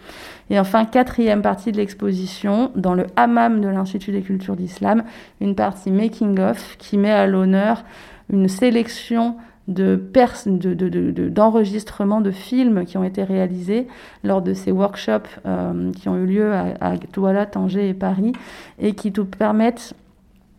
Et 0.51 0.59
enfin, 0.59 0.85
quatrième 0.85 1.43
partie 1.43 1.73
de 1.73 1.77
l'exposition, 1.77 2.73
dans 2.75 2.95
le 2.95 3.07
hammam 3.17 3.61
de 3.61 3.69
l'Institut 3.69 4.13
des 4.13 4.23
cultures 4.23 4.57
d'islam, 4.57 5.05
une 5.41 5.55
partie 5.55 5.91
making-of 5.91 6.77
qui 6.79 6.97
met 6.97 7.11
à 7.11 7.27
l'honneur 7.27 7.85
une 8.33 8.49
sélection 8.49 9.37
d'enregistrements 9.69 12.21
de, 12.21 12.25
de, 12.25 12.31
de, 12.31 12.35
films 12.35 12.87
qui 12.87 12.97
ont 12.97 13.05
été 13.05 13.23
réalisés 13.23 13.87
lors 14.25 14.41
de 14.41 14.55
ces 14.55 14.73
workshops 14.73 15.29
euh, 15.45 15.93
qui 15.93 16.09
ont 16.09 16.17
eu 16.17 16.25
lieu 16.25 16.55
à, 16.55 16.69
à 16.81 16.97
Douala, 16.97 17.45
Tanger 17.45 17.91
et 17.91 17.95
Paris 17.95 18.33
et 18.79 18.95
qui 18.95 19.13
tout 19.13 19.27
permettent 19.27 19.95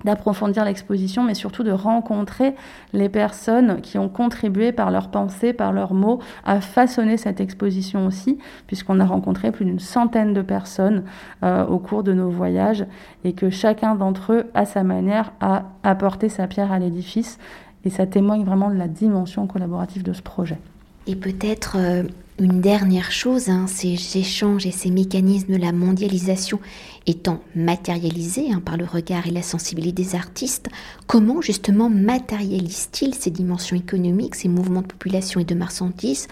d'approfondir 0.05 0.65
l'exposition, 0.65 1.23
mais 1.23 1.33
surtout 1.33 1.63
de 1.63 1.71
rencontrer 1.71 2.55
les 2.93 3.09
personnes 3.09 3.81
qui 3.81 3.97
ont 3.97 4.09
contribué 4.09 4.71
par 4.71 4.91
leurs 4.91 5.09
pensées, 5.09 5.53
par 5.53 5.73
leurs 5.73 5.93
mots, 5.93 6.19
à 6.45 6.61
façonner 6.61 7.17
cette 7.17 7.41
exposition 7.41 8.05
aussi, 8.05 8.37
puisqu'on 8.67 8.99
a 8.99 9.05
rencontré 9.05 9.51
plus 9.51 9.65
d'une 9.65 9.79
centaine 9.79 10.33
de 10.33 10.41
personnes 10.41 11.03
euh, 11.43 11.65
au 11.65 11.79
cours 11.79 12.03
de 12.03 12.13
nos 12.13 12.29
voyages, 12.29 12.85
et 13.23 13.33
que 13.33 13.49
chacun 13.49 13.95
d'entre 13.95 14.33
eux, 14.33 14.45
à 14.53 14.65
sa 14.65 14.83
manière, 14.83 15.33
a 15.41 15.63
apporté 15.83 16.29
sa 16.29 16.47
pierre 16.47 16.71
à 16.71 16.79
l'édifice, 16.79 17.37
et 17.85 17.89
ça 17.89 18.05
témoigne 18.05 18.43
vraiment 18.43 18.69
de 18.69 18.75
la 18.75 18.87
dimension 18.87 19.47
collaborative 19.47 20.03
de 20.03 20.13
ce 20.13 20.21
projet. 20.21 20.59
Et 21.07 21.15
peut-être 21.15 21.77
euh, 21.77 22.03
une 22.39 22.61
dernière 22.61 23.11
chose, 23.11 23.49
hein, 23.49 23.65
ces 23.67 24.17
échanges 24.17 24.65
et 24.65 24.71
ces 24.71 24.89
mécanismes 24.89 25.53
de 25.53 25.59
la 25.59 25.71
mondialisation 25.71 26.59
étant 27.05 27.41
matérialisés 27.55 28.51
hein, 28.51 28.61
par 28.63 28.77
le 28.77 28.85
regard 28.85 29.27
et 29.27 29.31
la 29.31 29.41
sensibilité 29.41 30.03
des 30.03 30.15
artistes, 30.15 30.69
comment 31.07 31.41
justement 31.41 31.89
matérialisent-ils 31.89 33.15
ces 33.15 33.31
dimensions 33.31 33.75
économiques, 33.75 34.35
ces 34.35 34.47
mouvements 34.47 34.81
de 34.81 34.87
population 34.87 35.39
et 35.39 35.45
de 35.45 35.55
marchandises 35.55 36.27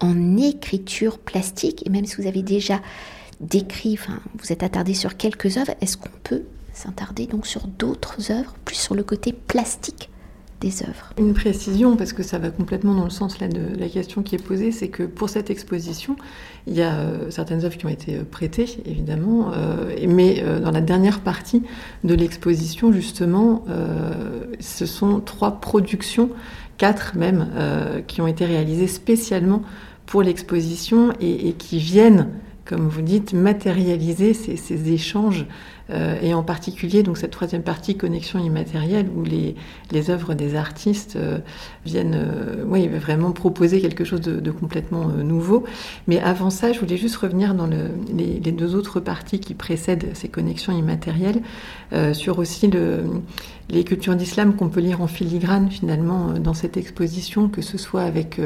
en 0.00 0.36
écriture 0.36 1.18
plastique? 1.18 1.86
Et 1.86 1.90
même 1.90 2.06
si 2.06 2.16
vous 2.16 2.28
avez 2.28 2.42
déjà 2.42 2.80
décrit, 3.40 3.94
enfin, 3.94 4.20
vous 4.38 4.52
êtes 4.52 4.62
attardé 4.62 4.94
sur 4.94 5.16
quelques 5.16 5.56
œuvres, 5.56 5.74
est-ce 5.80 5.96
qu'on 5.96 6.10
peut 6.22 6.44
s'attarder 6.72 7.26
donc 7.26 7.46
sur 7.46 7.66
d'autres 7.66 8.30
œuvres, 8.30 8.54
plus 8.64 8.76
sur 8.76 8.94
le 8.94 9.02
côté 9.02 9.32
plastique 9.32 10.09
Une 11.18 11.32
précision, 11.32 11.96
parce 11.96 12.12
que 12.12 12.22
ça 12.22 12.38
va 12.38 12.50
complètement 12.50 12.94
dans 12.94 13.04
le 13.04 13.10
sens 13.10 13.40
là, 13.40 13.48
de 13.48 13.78
la 13.78 13.88
question 13.88 14.22
qui 14.22 14.34
est 14.34 14.42
posée, 14.42 14.72
c'est 14.72 14.88
que 14.88 15.04
pour 15.04 15.30
cette 15.30 15.48
exposition, 15.48 16.16
il 16.66 16.74
y 16.74 16.82
a 16.82 16.92
euh, 16.92 17.30
certaines 17.30 17.64
œuvres 17.64 17.78
qui 17.78 17.86
ont 17.86 17.90
été 17.90 18.16
euh, 18.16 18.24
prêtées, 18.30 18.66
évidemment, 18.84 19.52
euh, 19.54 19.94
mais 20.06 20.44
dans 20.62 20.70
la 20.70 20.82
dernière 20.82 21.20
partie 21.20 21.62
de 22.04 22.14
l'exposition, 22.14 22.92
justement, 22.92 23.64
ce 24.58 24.86
sont 24.86 25.20
trois 25.20 25.60
productions, 25.60 26.30
quatre 26.78 27.16
même, 27.16 27.48
qui 28.06 28.20
ont 28.20 28.26
été 28.26 28.44
réalisées 28.44 28.86
spécialement 28.86 29.62
pour 30.06 30.22
l'exposition 30.22 31.12
et, 31.20 31.52
qui 31.54 31.78
viennent, 31.78 32.28
comme 32.64 32.88
vous 32.88 33.02
dites, 33.02 33.32
matérialiser 33.32 34.34
ces, 34.34 34.92
échanges 34.92 35.46
et 36.22 36.34
en 36.34 36.42
particulier 36.42 37.02
donc 37.02 37.18
cette 37.18 37.30
troisième 37.30 37.62
partie 37.62 37.96
connexion 37.96 38.38
immatérielle 38.38 39.08
où 39.14 39.22
les, 39.22 39.54
les 39.90 40.10
œuvres 40.10 40.34
des 40.34 40.54
artistes 40.54 41.16
euh, 41.16 41.38
viennent 41.84 42.14
euh, 42.14 42.64
oui, 42.66 42.88
vraiment 42.88 43.32
proposer 43.32 43.80
quelque 43.80 44.04
chose 44.04 44.20
de, 44.20 44.50
complètement 44.50 45.06
nouveau. 45.06 45.64
Mais 46.06 46.20
avant 46.20 46.50
ça, 46.50 46.72
je 46.72 46.80
voulais 46.80 46.96
juste 46.96 47.16
revenir 47.16 47.54
dans 47.54 47.66
le, 47.66 47.90
les, 48.16 48.52
deux 48.52 48.74
autres 48.74 49.00
parties 49.00 49.38
qui 49.38 49.54
précèdent 49.54 50.10
ces 50.14 50.28
connexions 50.28 50.76
immatérielles 50.76 51.40
sur 52.12 52.38
aussi 52.38 52.68
le, 52.68 53.04
les 53.68 53.84
cultures 53.84 54.16
d'islam 54.16 54.54
qu'on 54.54 54.68
peut 54.68 54.80
lire 54.80 55.00
en 55.00 55.06
filigrane 55.06 55.70
finalement 55.70 56.32
dans 56.32 56.54
cette 56.54 56.76
exposition, 56.76 57.48
que 57.48 57.62
ce 57.62 57.78
soit 57.78 58.02
avec 58.02 58.40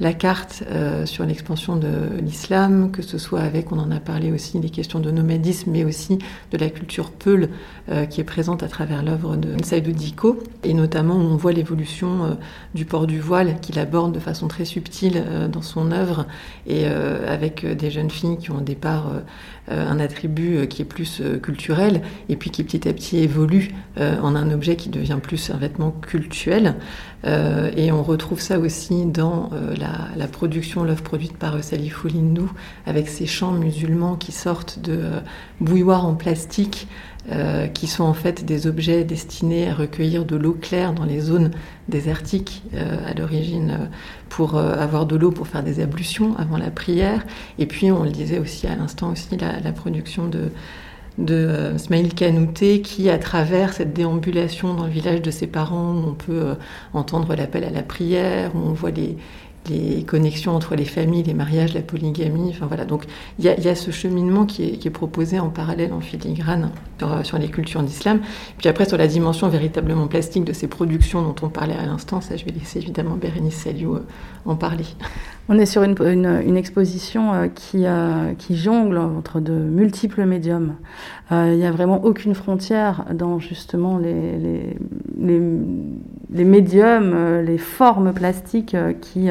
la 0.00 0.12
carte 0.12 0.62
sur 1.06 1.24
l'expansion 1.24 1.76
de 1.76 2.20
l'islam, 2.20 2.90
que 2.90 3.02
ce 3.02 3.18
soit 3.18 3.40
avec, 3.40 3.72
on 3.72 3.78
en 3.78 3.90
a 3.90 4.00
parlé 4.00 4.32
aussi, 4.32 4.60
des 4.60 4.70
questions 4.70 5.00
de 5.00 5.10
nomadisme, 5.10 5.70
mais 5.70 5.84
aussi 5.84 6.18
de 6.52 6.58
la 6.58 6.68
culture 6.78 7.10
Peul 7.10 7.48
euh, 7.90 8.04
qui 8.04 8.20
est 8.20 8.24
présente 8.24 8.62
à 8.62 8.68
travers 8.68 9.02
l'œuvre 9.02 9.36
de 9.36 9.64
Saïdou 9.64 9.92
Diko, 9.92 10.42
et 10.62 10.74
notamment 10.74 11.16
où 11.16 11.20
on 11.20 11.36
voit 11.36 11.52
l'évolution 11.52 12.24
euh, 12.24 12.28
du 12.74 12.84
port 12.84 13.06
du 13.06 13.18
voile 13.18 13.58
qu'il 13.60 13.78
aborde 13.78 14.12
de 14.12 14.18
façon 14.20 14.46
très 14.46 14.66
subtile 14.66 15.24
euh, 15.26 15.48
dans 15.48 15.62
son 15.62 15.90
œuvre, 15.90 16.26
et 16.66 16.86
avec 16.86 17.64
des 17.64 17.90
jeunes 17.90 18.10
filles 18.10 18.36
qui 18.36 18.50
ont 18.50 18.58
au 18.58 18.62
départ 18.62 19.10
un 19.68 20.00
attribut 20.00 20.66
qui 20.68 20.82
est 20.82 20.84
plus 20.84 21.22
culturel, 21.42 22.02
et 22.28 22.36
puis 22.36 22.50
qui 22.50 22.62
petit 22.62 22.86
à 22.88 22.92
petit 22.92 23.18
évolue 23.18 23.74
en 23.96 24.34
un 24.36 24.50
objet 24.50 24.76
qui 24.76 24.90
devient 24.90 25.18
plus 25.22 25.50
un 25.50 25.56
vêtement 25.56 25.90
cultuel. 25.90 26.74
et 27.24 27.90
on 27.90 28.02
retrouve 28.02 28.40
ça 28.40 28.58
aussi 28.58 29.06
dans 29.06 29.50
la, 30.16 30.26
production, 30.26 30.84
l'œuvre 30.84 31.02
produite 31.02 31.36
par 31.36 31.62
Salifou 31.64 32.08
Lindou, 32.08 32.50
avec 32.86 33.08
ses 33.08 33.26
chants 33.26 33.52
musulmans 33.52 34.16
qui 34.16 34.32
sortent 34.32 34.78
de 34.80 35.00
bouilloires 35.60 36.06
en 36.06 36.14
plastique 36.14 36.67
euh, 37.30 37.66
qui 37.66 37.88
sont 37.88 38.04
en 38.04 38.14
fait 38.14 38.46
des 38.46 38.66
objets 38.66 39.04
destinés 39.04 39.68
à 39.68 39.74
recueillir 39.74 40.24
de 40.24 40.34
l'eau 40.34 40.56
claire 40.58 40.94
dans 40.94 41.04
les 41.04 41.20
zones 41.20 41.50
désertiques 41.86 42.62
euh, 42.72 42.96
à 43.06 43.12
l'origine 43.12 43.70
euh, 43.70 43.86
pour 44.30 44.56
avoir 44.56 45.04
de 45.04 45.14
l'eau 45.14 45.30
pour 45.30 45.46
faire 45.46 45.62
des 45.62 45.80
ablutions 45.80 46.34
avant 46.38 46.56
la 46.56 46.70
prière. 46.70 47.26
Et 47.58 47.66
puis 47.66 47.92
on 47.92 48.02
le 48.02 48.10
disait 48.10 48.38
aussi 48.38 48.66
à 48.66 48.76
l'instant 48.76 49.12
aussi 49.12 49.36
la, 49.36 49.72
production 49.72 50.26
de 50.26 50.50
de 51.18 51.72
Smaïl 51.78 52.14
Kanouté 52.14 52.80
qui, 52.80 53.10
à 53.10 53.18
travers 53.18 53.72
cette 53.72 53.92
déambulation 53.92 54.74
dans 54.74 54.84
le 54.84 54.90
village 54.90 55.20
de 55.20 55.32
ses 55.32 55.48
parents, 55.48 55.96
on 56.06 56.14
peut 56.14 56.54
entendre 56.94 57.34
l'appel 57.34 57.64
à 57.64 57.70
la 57.70 57.82
prière, 57.82 58.54
où 58.54 58.58
on 58.58 58.72
voit 58.72 58.92
les, 58.92 59.16
les 59.68 60.02
connexions 60.04 60.54
entre 60.54 60.74
les 60.74 60.84
familles, 60.84 61.22
les 61.22 61.34
mariages, 61.34 61.74
la 61.74 61.82
polygamie. 61.82 62.50
Enfin 62.50 62.66
voilà, 62.66 62.84
donc 62.84 63.04
il 63.38 63.44
y, 63.44 63.48
a, 63.48 63.74
ce 63.74 63.90
cheminement 63.90 64.46
qui 64.46 64.64
est, 64.64 64.90
proposé 64.90 65.38
en 65.38 65.50
parallèle, 65.50 65.92
en 65.92 66.00
filigrane, 66.00 66.70
sur, 67.22 67.38
les 67.38 67.48
cultures 67.48 67.82
d'islam. 67.82 68.20
Puis 68.58 68.68
après, 68.68 68.86
sur 68.86 68.96
la 68.96 69.06
dimension 69.06 69.48
véritablement 69.48 70.06
plastique 70.06 70.44
de 70.44 70.52
ces 70.52 70.66
productions 70.66 71.22
dont 71.22 71.34
on 71.42 71.48
parlait 71.48 71.76
à 71.76 71.86
l'instant, 71.86 72.20
ça 72.20 72.36
je 72.36 72.44
vais 72.44 72.52
laisser 72.52 72.78
évidemment 72.78 73.16
Bérénice 73.16 73.56
Saliou 73.56 73.96
euh, 73.96 74.06
en 74.44 74.56
parler. 74.56 74.86
On 75.50 75.58
est 75.58 75.66
sur 75.66 75.82
une, 75.82 76.56
exposition 76.56 77.32
euh, 77.32 77.46
qui, 77.48 77.86
euh, 77.86 78.34
qui, 78.36 78.56
jongle 78.56 78.98
entre 78.98 79.40
de 79.40 79.52
multiples 79.52 80.24
médiums. 80.24 80.74
Il 81.30 81.56
n'y 81.56 81.66
a 81.66 81.70
vraiment 81.70 82.04
aucune 82.04 82.34
frontière 82.34 83.04
dans 83.12 83.38
justement 83.38 83.98
les 83.98 84.74
médiums, 86.30 87.42
les 87.44 87.58
formes 87.58 88.14
plastiques 88.14 88.74
qui, 89.02 89.28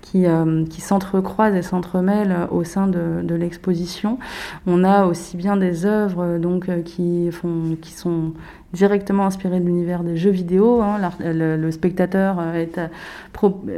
qui, 0.00 0.26
qui 0.70 0.80
s'entrecroisent 0.80 1.54
et 1.54 1.62
s'entremêlent 1.62 2.48
au 2.50 2.64
sein 2.64 2.86
de, 2.86 3.22
de 3.22 3.34
l'exposition. 3.34 4.18
On 4.66 4.84
a 4.84 5.04
aussi 5.04 5.36
bien 5.36 5.56
des 5.56 5.86
œuvres 5.86 6.38
donc, 6.38 6.70
qui, 6.84 7.30
font, 7.30 7.76
qui 7.80 7.92
sont 7.92 8.32
directement 8.72 9.24
inspiré 9.24 9.60
de 9.60 9.64
l'univers 9.64 10.04
des 10.04 10.16
jeux 10.16 10.30
vidéo. 10.30 10.82
Hein. 10.82 10.98
Le, 11.20 11.70
spectateur 11.70 12.36
euh, 12.38 12.54
est, 12.54 12.78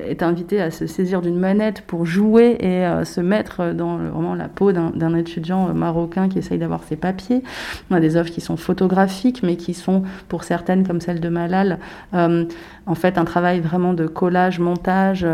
est, 0.08 0.22
invité 0.22 0.60
à 0.60 0.70
se 0.70 0.86
saisir 0.86 1.22
d'une 1.22 1.38
manette 1.38 1.82
pour 1.82 2.06
jouer 2.06 2.56
et 2.58 2.84
euh, 2.84 3.04
se 3.04 3.20
mettre 3.20 3.72
dans 3.72 3.98
vraiment 3.98 4.34
la 4.34 4.48
peau 4.48 4.72
d'un 4.72 5.14
étudiant 5.14 5.68
euh, 5.68 5.72
marocain 5.72 6.28
qui 6.28 6.38
essaye 6.38 6.58
d'avoir 6.58 6.82
ses 6.82 6.96
papiers. 6.96 7.42
On 7.90 7.94
a 7.94 8.00
des 8.00 8.16
œuvres 8.16 8.30
qui 8.30 8.40
sont 8.40 8.56
photographiques, 8.56 9.42
mais 9.44 9.56
qui 9.56 9.74
sont, 9.74 10.02
pour 10.28 10.42
certaines, 10.42 10.86
comme 10.86 11.00
celle 11.00 11.20
de 11.20 11.28
Malal, 11.28 11.78
en 12.12 12.94
fait 12.94 13.18
un 13.18 13.24
travail 13.24 13.60
vraiment 13.60 13.94
de 13.94 14.06
collage, 14.06 14.58
montage, 14.58 15.26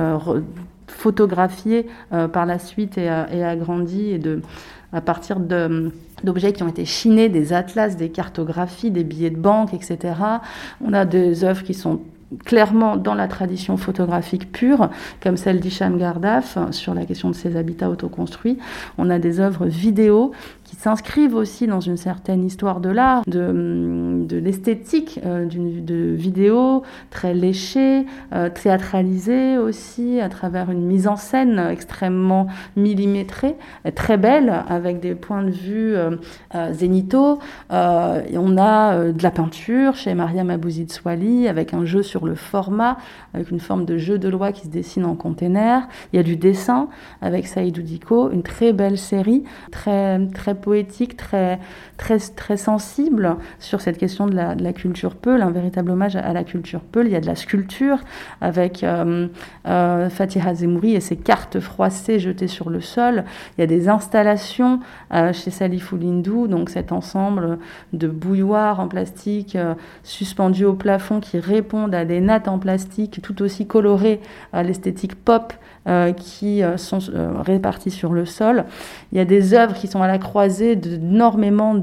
photographié 0.87 1.87
par 2.33 2.47
la 2.47 2.59
suite 2.59 2.99
et, 2.99 3.07
et 3.33 3.45
agrandi 3.45 4.11
et 4.11 4.19
de 4.19 4.43
à 4.97 5.03
partir 5.03 5.39
d'objets 5.39 6.55
qui 6.55 6.63
ont 6.63 6.69
été 6.69 6.87
chinés, 6.87 7.29
des 7.29 7.53
atlas, 7.53 7.97
des 7.97 8.09
cartographies, 8.09 8.91
des 8.91 9.05
billets 9.05 9.31
de 9.31 9.37
banque, 9.37 9.75
etc. 9.75 10.15
On 10.83 10.95
a 10.95 11.05
des 11.05 11.45
œuvres 11.45 11.63
qui 11.63 11.75
sont 11.75 12.01
clairement 12.45 12.97
dans 12.97 13.15
la 13.15 13.29
tradition 13.29 13.77
photographique 13.77 14.51
pure, 14.51 14.89
comme 15.23 15.37
celle 15.37 15.61
d'Hicham 15.61 15.99
Gardaf 15.99 16.59
sur 16.73 16.95
la 16.95 17.05
question 17.05 17.29
de 17.29 17.35
ses 17.35 17.57
habitats 17.57 17.91
autoconstruits. 17.91 18.59
On 18.97 19.11
a 19.11 19.19
des 19.19 19.39
œuvres 19.39 19.67
vidéo 19.67 20.33
qui 20.67 20.75
s'inscrivent 20.75 21.37
aussi 21.37 21.69
dans 21.69 21.79
une 21.79 21.97
certaine 21.97 22.45
histoire 22.45 22.81
de 22.81 22.89
l'art, 22.89 23.23
de, 23.27 24.27
l'esthétique 24.33 25.21
euh, 25.25 25.47
de 25.47 26.13
vidéo 26.13 26.83
très 27.11 27.35
léchée, 27.35 28.05
euh, 28.35 28.51
théâtralisée 28.51 29.59
aussi, 29.59 30.21
à 30.21 30.29
travers 30.29 30.71
une 30.73 30.85
mise 30.85 31.07
en 31.07 31.15
scène 31.15 31.65
extrêmement 31.71 32.49
millimétrée, 32.75 33.55
très 33.95 34.17
belle, 34.17 34.65
avec 34.69 34.99
des 34.99 35.15
points 35.15 35.45
de 35.45 35.51
vue 35.51 35.95
euh, 35.95 36.17
zénithaux. 36.73 37.39
Et 37.71 38.39
on 38.39 38.59
a 38.59 39.13
de 39.13 39.23
la 39.23 39.31
peinture 39.31 39.95
chez 39.95 40.15
Mariam 40.15 40.51
Abouzid 40.51 40.91
Swali, 40.91 41.47
avec 41.47 41.75
un 41.75 41.85
jeu 41.85 42.03
sur 42.03 42.27
le 42.27 42.35
format, 42.35 42.97
avec 43.35 43.53
une 43.53 43.61
forme 43.61 43.85
de 43.85 43.99
jeu 43.99 44.19
de 44.19 44.29
loi 44.29 44.51
qui 44.51 44.63
se 44.67 44.71
dessine 44.71 45.05
en 45.05 45.15
container. 45.15 45.87
Il 46.13 46.17
y 46.17 46.19
a 46.19 46.25
du 46.25 46.37
dessin 46.37 46.89
avec 47.23 47.47
Saïd 47.47 47.79
Oudiko, 47.79 48.31
une 48.31 48.43
très 48.43 48.73
belle 48.73 48.99
série, 48.99 49.45
très, 49.71 50.27
très 50.35 50.56
poétique, 50.57 51.17
très, 51.17 51.59
très, 51.97 52.19
très 52.19 52.57
sensible 52.57 53.37
sur 53.59 53.81
cette 53.81 53.99
question 53.99 54.27
de 54.27 54.35
la, 54.35 54.73
culture 54.73 55.15
Peul, 55.15 55.43
un 55.43 55.51
véritable 55.51 55.91
hommage 55.91 56.17
à, 56.17 56.33
la 56.33 56.45
culture 56.45 56.81
Peul. 56.81 57.07
Il 57.07 57.13
y 57.13 57.17
a 57.17 57.21
de 57.21 57.27
la 57.27 57.37
sculpture 57.37 57.99
avec 58.41 58.83
euh, 58.83 59.29
euh, 59.67 60.09
Zemouri 60.55 60.95
et 60.95 61.01
ses 61.01 61.17
cartes 61.17 61.61
froissées 61.61 62.19
jetées 62.19 62.49
sur 62.49 62.71
le 62.71 62.81
sol. 62.81 63.25
Il 63.57 63.61
y 63.61 63.65
a 63.65 63.67
des 63.67 63.89
installations 63.89 64.81
euh, 65.13 65.33
chez 65.33 65.51
Salif 65.51 65.93
Oulindou, 65.93 66.49
donc 66.49 66.71
cet 66.71 66.93
ensemble 66.93 67.59
de 67.93 68.09
bouilloires 68.09 68.81
en 68.81 68.89
plastique 68.89 69.57
suspendus 70.03 70.65
au 70.65 70.75
plafond 70.75 71.21
qui 71.21 71.39
répondent 71.39 71.95
à 71.95 72.05
des 72.05 72.21
nattes 72.21 72.49
en 72.49 72.59
plastique 72.59 73.21
tout 73.23 73.43
aussi 73.43 73.67
colorées 73.67 74.21
à 74.53 74.63
l'esthétique 74.63 75.15
pop 75.15 75.53
euh, 75.89 76.13
qui 76.13 76.65
euh, 76.65 76.77
sont 76.77 76.99
euh, 77.11 77.41
répartis 77.43 77.93
sur 77.93 78.13
le 78.13 78.27
sol. 78.27 78.65
Il 79.13 79.19
y 79.19 79.21
a 79.21 79.25
des 79.25 79.55
œuvres 79.55 79.75
qui 79.75 79.87
sont 79.87 80.03
à 80.03 80.09
la 80.09 80.19
croisée 80.19 80.46
d'énormément 80.49 81.75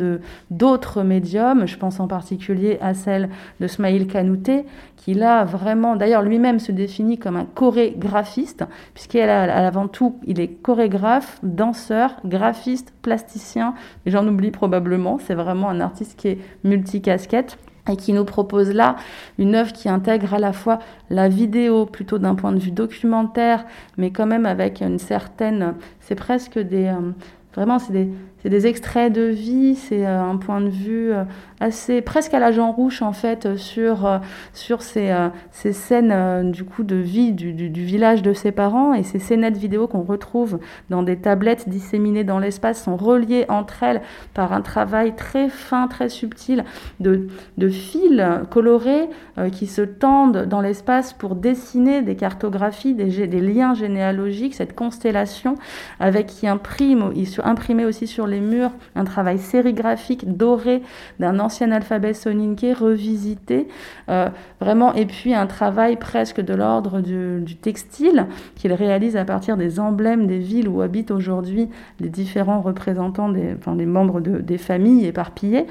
d'autres 0.52 1.04
médiums. 1.04 1.66
Je 1.68 1.78
pense 1.78 2.00
en 2.00 2.08
particulier 2.08 2.78
à 2.82 2.94
celle 2.94 3.30
de 3.60 3.68
Smaïl 3.68 4.08
Kanouté, 4.08 4.66
qui 4.98 5.14
là 5.14 5.44
vraiment, 5.44 5.96
d'ailleurs 5.96 6.22
lui-même 6.22 6.60
se 6.60 6.72
définit 6.72 7.18
comme 7.18 7.36
un 7.36 7.46
chorégraphiste, 7.46 8.64
puisqu'avant 8.94 9.88
tout, 9.88 10.16
il 10.26 10.40
est 10.40 10.48
chorégraphe, 10.48 11.40
danseur, 11.44 12.16
graphiste, 12.26 12.94
plasticien, 13.02 13.74
et 14.06 14.12
j'en 14.12 14.28
oublie 14.28 14.52
probablement, 14.52 15.20
c'est 15.20 15.36
vraiment 15.36 15.70
un 15.70 15.82
artiste 15.82 16.18
qui 16.18 16.30
est 16.30 16.38
multicasquette 16.64 17.58
et 17.92 17.98
qui 17.98 18.14
nous 18.14 18.24
propose 18.26 18.72
là 18.72 18.96
une 19.38 19.56
œuvre 19.56 19.74
qui 19.74 19.90
intègre 19.90 20.34
à 20.34 20.40
la 20.40 20.54
fois 20.54 20.80
la 21.10 21.28
vidéo 21.28 21.86
plutôt 21.86 22.18
d'un 22.18 22.36
point 22.36 22.52
de 22.52 22.60
vue 22.60 22.72
documentaire, 22.72 23.66
mais 23.98 24.12
quand 24.12 24.26
même 24.26 24.46
avec 24.46 24.82
une 24.82 25.00
certaine, 25.00 25.76
c'est 26.00 26.16
presque 26.16 26.58
des, 26.58 26.86
euh, 26.86 27.12
vraiment 27.54 27.80
c'est 27.80 27.94
des, 27.94 28.10
des, 28.46 28.68
extraits 28.68 29.12
de 29.12 29.24
vie, 29.24 29.76
c'est 29.76 30.06
euh, 30.06 30.22
un 30.22 30.38
point 30.38 30.62
de 30.62 30.70
vue 30.70 31.12
euh, 31.12 31.24
assez 31.64 32.02
presque 32.02 32.34
à 32.34 32.40
la 32.40 32.52
Jean 32.52 32.72
Rouge 32.72 33.02
en 33.02 33.14
fait 33.14 33.56
sur 33.56 34.06
euh, 34.06 34.18
sur 34.54 34.82
ces, 34.82 35.12
euh, 35.12 35.30
ces 35.52 35.72
scènes 35.72 36.52
du 36.52 36.66
coup 36.66 36.84
de 36.84 36.96
vie 36.96 37.32
du, 37.32 37.54
du, 37.54 37.86
village 37.86 38.22
de 38.22 38.34
ses 38.34 38.52
parents. 38.52 38.94
Et 38.94 39.04
ces 39.04 39.20
scénettes 39.20 39.58
vidéo 39.58 39.88
qu'on 39.88 40.02
retrouve 40.02 40.60
dans 40.90 41.04
des 41.04 41.16
tablettes 41.16 41.70
disséminées 41.70 42.26
dans 42.26 42.40
l'espace 42.40 42.84
sont 42.84 42.98
reliées 42.98 43.46
entre 43.48 43.84
elles 43.84 44.02
par 44.34 44.52
un 44.52 44.62
travail 44.62 45.16
très 45.16 45.48
fin, 45.48 45.88
très 45.88 46.10
subtil 46.10 46.66
de, 47.00 47.28
de 47.58 47.70
fils 47.70 48.22
colorés 48.50 49.10
qui 49.52 49.68
se 49.68 49.82
tendent 49.82 50.46
dans 50.46 50.62
l'espace 50.62 51.14
pour 51.14 51.36
dessiner 51.36 52.02
des 52.02 52.16
cartographies, 52.16 52.94
des, 52.94 53.28
des 53.28 53.42
liens 53.42 53.74
généalogiques, 53.74 54.56
cette 54.56 54.76
constellation 54.76 55.56
avec 56.00 56.28
qui 56.28 56.48
imprime, 56.48 57.14
imprimé 57.44 57.86
aussi 57.86 58.08
sur 58.08 58.28
les 58.28 58.33
murs 58.40 58.72
un 58.96 59.04
travail 59.04 59.40
sérigraphique 59.40 60.38
doré 60.38 60.82
d'un 61.20 61.40
ancien 61.40 61.72
alphabet 61.72 62.14
soninké 62.14 62.74
revisité, 62.74 63.68
euh, 64.10 64.30
vraiment, 64.60 64.94
et 64.94 65.06
puis 65.06 65.34
un 65.34 65.48
travail 65.48 65.98
presque 65.98 66.42
de 66.42 66.54
l'ordre 66.54 67.02
du, 67.02 67.56
textile 67.62 68.28
qu'il 68.56 68.74
réalise 68.74 69.16
à 69.16 69.26
partir 69.26 69.58
des 69.58 69.80
emblèmes 69.80 70.28
des 70.28 70.40
villes 70.40 70.68
où 70.68 70.82
habitent 70.82 71.12
aujourd'hui 71.12 71.70
les 72.00 72.10
différents 72.10 72.62
représentants 72.62 73.30
des, 73.30 73.56
enfin, 73.58 73.76
membres 73.76 74.22
de, 74.22 74.40
des 74.40 74.58
familles 74.58 75.06
éparpillées. 75.06 75.68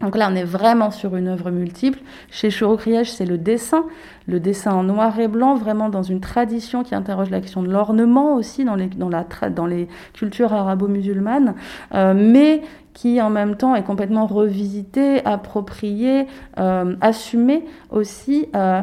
Donc 0.00 0.14
là, 0.16 0.28
on 0.30 0.36
est 0.36 0.44
vraiment 0.44 0.90
sur 0.90 1.16
une 1.16 1.26
œuvre 1.26 1.50
multiple. 1.50 2.00
Chez 2.30 2.50
Chourocriège, 2.50 3.10
c'est 3.10 3.24
le 3.24 3.38
dessin, 3.38 3.86
le 4.26 4.40
dessin 4.40 4.72
en 4.72 4.82
noir 4.82 5.18
et 5.18 5.26
blanc, 5.26 5.54
vraiment 5.54 5.88
dans 5.88 6.02
une 6.02 6.20
tradition 6.20 6.82
qui 6.82 6.94
interroge 6.94 7.30
la 7.30 7.40
question 7.40 7.62
de 7.62 7.70
l'ornement 7.70 8.34
aussi 8.34 8.64
dans 8.64 8.74
les, 8.74 8.88
dans, 8.88 9.08
la, 9.08 9.24
dans 9.48 9.64
les 9.64 9.88
cultures 10.12 10.52
arabo-musulmanes, 10.52 11.54
euh, 11.94 12.12
mais 12.14 12.60
qui 12.92 13.22
en 13.22 13.30
même 13.30 13.56
temps 13.56 13.74
est 13.74 13.84
complètement 13.84 14.26
revisité, 14.26 15.24
approprié, 15.24 16.26
euh, 16.58 16.94
assumé 17.00 17.64
aussi. 17.90 18.48
Euh, 18.54 18.82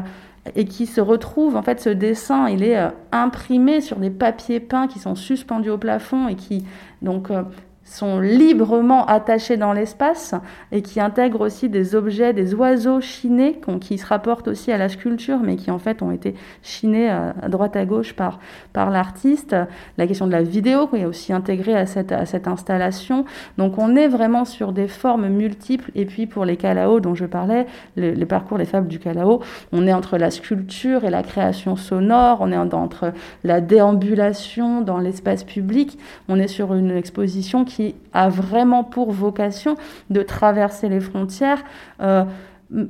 et 0.56 0.66
qui 0.66 0.84
se 0.84 1.00
retrouve, 1.00 1.56
en 1.56 1.62
fait, 1.62 1.80
ce 1.80 1.88
dessin, 1.88 2.50
il 2.50 2.62
est 2.62 2.76
euh, 2.76 2.90
imprimé 3.12 3.80
sur 3.80 3.96
des 3.96 4.10
papiers 4.10 4.60
peints 4.60 4.88
qui 4.88 4.98
sont 4.98 5.14
suspendus 5.14 5.70
au 5.70 5.78
plafond 5.78 6.28
et 6.28 6.34
qui, 6.34 6.66
donc, 7.00 7.30
sont 7.94 8.18
librement 8.18 9.06
attachés 9.06 9.56
dans 9.56 9.72
l'espace 9.72 10.34
et 10.72 10.82
qui 10.82 11.00
intègrent 11.00 11.42
aussi 11.42 11.68
des 11.68 11.94
objets, 11.94 12.32
des 12.32 12.54
oiseaux 12.54 13.00
chinés 13.00 13.60
qui 13.80 13.98
se 13.98 14.06
rapportent 14.06 14.48
aussi 14.48 14.72
à 14.72 14.78
la 14.78 14.88
sculpture, 14.88 15.38
mais 15.40 15.54
qui 15.54 15.70
en 15.70 15.78
fait 15.78 16.02
ont 16.02 16.10
été 16.10 16.34
chinés 16.62 17.08
à, 17.08 17.34
droite 17.48 17.76
à 17.76 17.84
gauche 17.84 18.14
par, 18.14 18.40
par 18.72 18.90
l'artiste. 18.90 19.54
La 19.96 20.08
question 20.08 20.26
de 20.26 20.32
la 20.32 20.42
vidéo 20.42 20.88
qui 20.88 20.96
est 20.96 21.04
aussi 21.04 21.32
intégrée 21.32 21.76
à 21.76 21.86
cette, 21.86 22.10
à 22.10 22.26
cette 22.26 22.48
installation. 22.48 23.26
Donc 23.58 23.78
on 23.78 23.94
est 23.94 24.08
vraiment 24.08 24.44
sur 24.44 24.72
des 24.72 24.88
formes 24.88 25.28
multiples. 25.28 25.92
Et 25.94 26.04
puis 26.04 26.26
pour 26.26 26.44
les 26.44 26.56
Kalao 26.56 26.98
dont 26.98 27.14
je 27.14 27.26
parlais, 27.26 27.66
les, 27.96 28.26
parcours 28.26 28.58
des 28.58 28.64
fables 28.64 28.88
du 28.88 28.98
Kalao, 28.98 29.40
on 29.72 29.86
est 29.86 29.92
entre 29.92 30.18
la 30.18 30.32
sculpture 30.32 31.04
et 31.04 31.10
la 31.10 31.22
création 31.22 31.76
sonore, 31.76 32.38
on 32.40 32.50
est 32.50 32.56
entre 32.56 33.12
la 33.44 33.60
déambulation 33.60 34.80
dans 34.80 34.98
l'espace 34.98 35.44
public, 35.44 35.98
on 36.28 36.40
est 36.40 36.48
sur 36.48 36.74
une 36.74 36.90
exposition 36.90 37.64
qui 37.64 37.83
a 38.12 38.28
vraiment 38.28 38.84
pour 38.84 39.12
vocation 39.12 39.76
de 40.10 40.22
traverser 40.22 40.88
les 40.88 41.00
frontières. 41.00 41.62
Euh, 42.00 42.24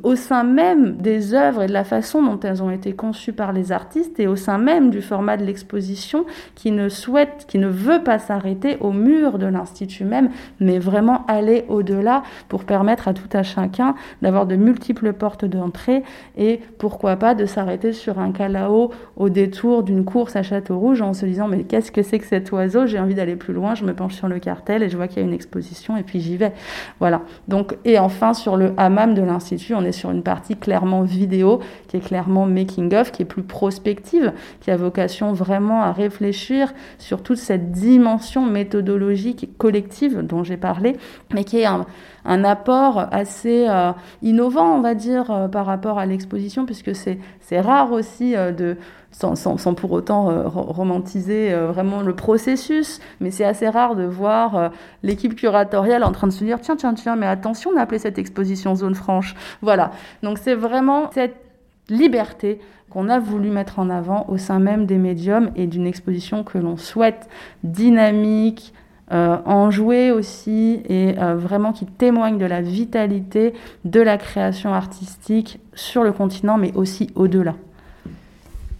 au 0.02 0.14
sein 0.14 0.44
même 0.44 0.96
des 0.96 1.34
œuvres 1.34 1.62
et 1.62 1.66
de 1.66 1.72
la 1.72 1.84
façon 1.84 2.22
dont 2.22 2.38
elles 2.40 2.62
ont 2.62 2.70
été 2.70 2.92
conçues 2.92 3.32
par 3.32 3.52
les 3.52 3.72
artistes 3.72 4.18
et 4.20 4.26
au 4.26 4.36
sein 4.36 4.56
même 4.56 4.90
du 4.90 5.02
format 5.02 5.36
de 5.36 5.44
l'exposition 5.44 6.24
qui 6.54 6.70
ne 6.70 6.88
souhaite, 6.88 7.44
qui 7.48 7.58
ne 7.58 7.66
veut 7.66 8.02
pas 8.02 8.18
s'arrêter 8.18 8.76
au 8.80 8.92
mur 8.92 9.38
de 9.38 9.46
l'Institut 9.46 10.04
même, 10.04 10.30
mais 10.60 10.78
vraiment 10.78 11.26
aller 11.26 11.64
au-delà 11.68 12.22
pour 12.48 12.64
permettre 12.64 13.08
à 13.08 13.14
tout 13.14 13.28
à 13.32 13.42
chacun 13.42 13.94
d'avoir 14.22 14.46
de 14.46 14.56
multiples 14.56 15.12
portes 15.12 15.44
d'entrée 15.44 16.02
et 16.36 16.60
pourquoi 16.78 17.16
pas 17.16 17.34
de 17.34 17.44
s'arrêter 17.44 17.92
sur 17.92 18.18
un 18.18 18.32
calao 18.32 18.90
au 19.16 19.28
détour 19.28 19.82
d'une 19.82 20.04
course 20.04 20.36
à 20.36 20.42
Château 20.42 20.78
Rouge 20.78 21.02
en 21.02 21.12
se 21.12 21.26
disant 21.26 21.48
mais 21.48 21.64
qu'est-ce 21.64 21.92
que 21.92 22.02
c'est 22.02 22.18
que 22.18 22.26
cet 22.26 22.52
oiseau? 22.52 22.86
J'ai 22.86 23.00
envie 23.00 23.14
d'aller 23.14 23.36
plus 23.36 23.52
loin, 23.52 23.74
je 23.74 23.84
me 23.84 23.94
penche 23.94 24.14
sur 24.14 24.28
le 24.28 24.38
cartel 24.38 24.82
et 24.82 24.88
je 24.88 24.96
vois 24.96 25.08
qu'il 25.08 25.18
y 25.18 25.24
a 25.24 25.28
une 25.28 25.34
exposition 25.34 25.96
et 25.96 26.02
puis 26.02 26.20
j'y 26.20 26.36
vais. 26.36 26.52
Voilà. 27.00 27.22
Donc, 27.48 27.76
et 27.84 27.98
enfin 27.98 28.34
sur 28.34 28.56
le 28.56 28.72
hammam 28.76 29.14
de 29.14 29.22
l'Institut, 29.22 29.73
on 29.74 29.84
est 29.84 29.92
sur 29.92 30.10
une 30.10 30.22
partie 30.22 30.56
clairement 30.56 31.02
vidéo, 31.02 31.60
qui 31.88 31.96
est 31.96 32.00
clairement 32.00 32.46
making-of, 32.46 33.12
qui 33.12 33.22
est 33.22 33.26
plus 33.26 33.42
prospective, 33.42 34.32
qui 34.60 34.70
a 34.70 34.76
vocation 34.76 35.32
vraiment 35.32 35.82
à 35.82 35.92
réfléchir 35.92 36.72
sur 36.98 37.22
toute 37.22 37.38
cette 37.38 37.72
dimension 37.72 38.44
méthodologique 38.46 39.44
et 39.44 39.48
collective 39.58 40.20
dont 40.22 40.44
j'ai 40.44 40.56
parlé, 40.56 40.96
mais 41.32 41.44
qui 41.44 41.58
est 41.58 41.66
un, 41.66 41.86
apport 42.24 43.08
assez 43.12 43.66
euh, 43.68 43.92
innovant, 44.22 44.76
on 44.76 44.80
va 44.80 44.94
dire, 44.94 45.30
euh, 45.30 45.48
par 45.48 45.66
rapport 45.66 45.98
à 45.98 46.06
l'exposition, 46.06 46.64
puisque 46.64 46.94
c'est 46.94 47.60
rare 47.60 47.92
aussi 47.92 48.34
euh, 48.34 48.52
de 48.52 48.76
sans, 49.10 49.74
pour 49.76 49.92
autant 49.92 50.48
romantiser 50.48 51.54
vraiment 51.54 52.02
le 52.02 52.16
processus, 52.16 52.98
mais 53.20 53.30
c'est 53.30 53.44
assez 53.44 53.68
rare 53.68 53.94
de 53.94 54.02
voir 54.02 54.72
l'équipe 55.04 55.36
curatoriale 55.36 56.02
en 56.02 56.10
train 56.10 56.26
de 56.26 56.32
se 56.32 56.42
dire 56.42 56.60
tiens, 56.60 56.74
tiens, 56.74 56.94
tiens, 56.94 57.14
mais 57.14 57.28
attention, 57.28 57.70
on 57.72 57.76
a 57.76 57.82
appelé 57.82 58.00
cette 58.00 58.18
exposition 58.18 58.74
zone 58.74 58.96
franche. 58.96 59.36
Voilà. 59.62 59.92
Donc 60.24 60.38
c'est 60.38 60.56
vraiment 60.56 61.12
cette 61.12 61.36
liberté 61.88 62.58
qu'on 62.90 63.08
a 63.08 63.20
voulu 63.20 63.50
mettre 63.50 63.78
en 63.78 63.88
avant 63.88 64.24
au 64.28 64.36
sein 64.36 64.58
même 64.58 64.84
des 64.84 64.98
médiums 64.98 65.52
et 65.54 65.68
d'une 65.68 65.86
exposition 65.86 66.42
que 66.42 66.58
l'on 66.58 66.76
souhaite 66.76 67.28
dynamique, 67.62 68.74
enjouée 69.10 70.10
aussi 70.10 70.82
et 70.88 71.12
vraiment 71.12 71.72
qui 71.72 71.86
témoigne 71.86 72.38
de 72.38 72.46
la 72.46 72.62
vitalité 72.62 73.52
de 73.84 74.00
la 74.00 74.16
création 74.16 74.72
artistique 74.72 75.60
sur 75.74 76.04
le 76.04 76.12
continent, 76.12 76.58
mais 76.58 76.72
aussi 76.74 77.10
au-delà. 77.14 77.54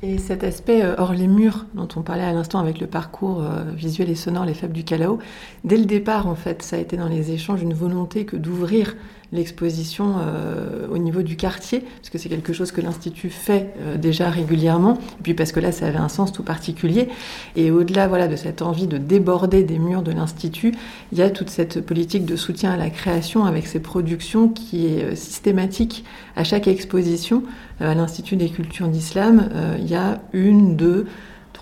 Et 0.06 0.18
cet 0.18 0.44
aspect 0.44 0.82
euh, 0.82 0.96
hors 0.98 1.14
les 1.14 1.26
murs 1.26 1.64
dont 1.72 1.88
on 1.96 2.02
parlait 2.02 2.24
à 2.24 2.32
l'instant 2.32 2.58
avec 2.58 2.78
le 2.78 2.86
parcours 2.86 3.42
euh, 3.42 3.64
visuel 3.74 4.10
et 4.10 4.14
sonore 4.14 4.44
Les 4.44 4.52
Fables 4.52 4.74
du 4.74 4.84
Calao, 4.84 5.18
dès 5.64 5.78
le 5.78 5.86
départ 5.86 6.26
en 6.26 6.34
fait, 6.34 6.62
ça 6.62 6.76
a 6.76 6.78
été 6.78 6.98
dans 6.98 7.08
les 7.08 7.32
échanges 7.32 7.62
une 7.62 7.72
volonté 7.72 8.26
que 8.26 8.36
d'ouvrir 8.36 8.96
l'exposition 9.34 10.14
euh, 10.18 10.86
au 10.90 10.96
niveau 10.96 11.22
du 11.22 11.36
quartier, 11.36 11.80
parce 11.80 12.08
que 12.08 12.18
c'est 12.18 12.28
quelque 12.28 12.52
chose 12.52 12.72
que 12.72 12.80
l'Institut 12.80 13.30
fait 13.30 13.74
euh, 13.80 13.96
déjà 13.96 14.30
régulièrement, 14.30 14.94
et 14.94 15.22
puis 15.22 15.34
parce 15.34 15.52
que 15.52 15.60
là, 15.60 15.72
ça 15.72 15.86
avait 15.86 15.98
un 15.98 16.08
sens 16.08 16.32
tout 16.32 16.44
particulier. 16.44 17.08
Et 17.56 17.70
au-delà 17.70 18.06
voilà, 18.06 18.28
de 18.28 18.36
cette 18.36 18.62
envie 18.62 18.86
de 18.86 18.96
déborder 18.96 19.64
des 19.64 19.78
murs 19.78 20.02
de 20.02 20.12
l'Institut, 20.12 20.74
il 21.12 21.18
y 21.18 21.22
a 21.22 21.30
toute 21.30 21.50
cette 21.50 21.84
politique 21.84 22.24
de 22.24 22.36
soutien 22.36 22.70
à 22.70 22.76
la 22.76 22.90
création 22.90 23.44
avec 23.44 23.66
ses 23.66 23.80
productions 23.80 24.48
qui 24.48 24.86
est 24.86 25.02
euh, 25.02 25.14
systématique 25.16 26.04
à 26.36 26.44
chaque 26.44 26.68
exposition. 26.68 27.42
à 27.80 27.94
l'Institut 27.94 28.36
des 28.36 28.48
cultures 28.48 28.88
d'islam, 28.88 29.48
il 29.78 29.88
y 29.88 29.94
a 29.94 30.20
une, 30.32 30.76
deux, 30.76 31.06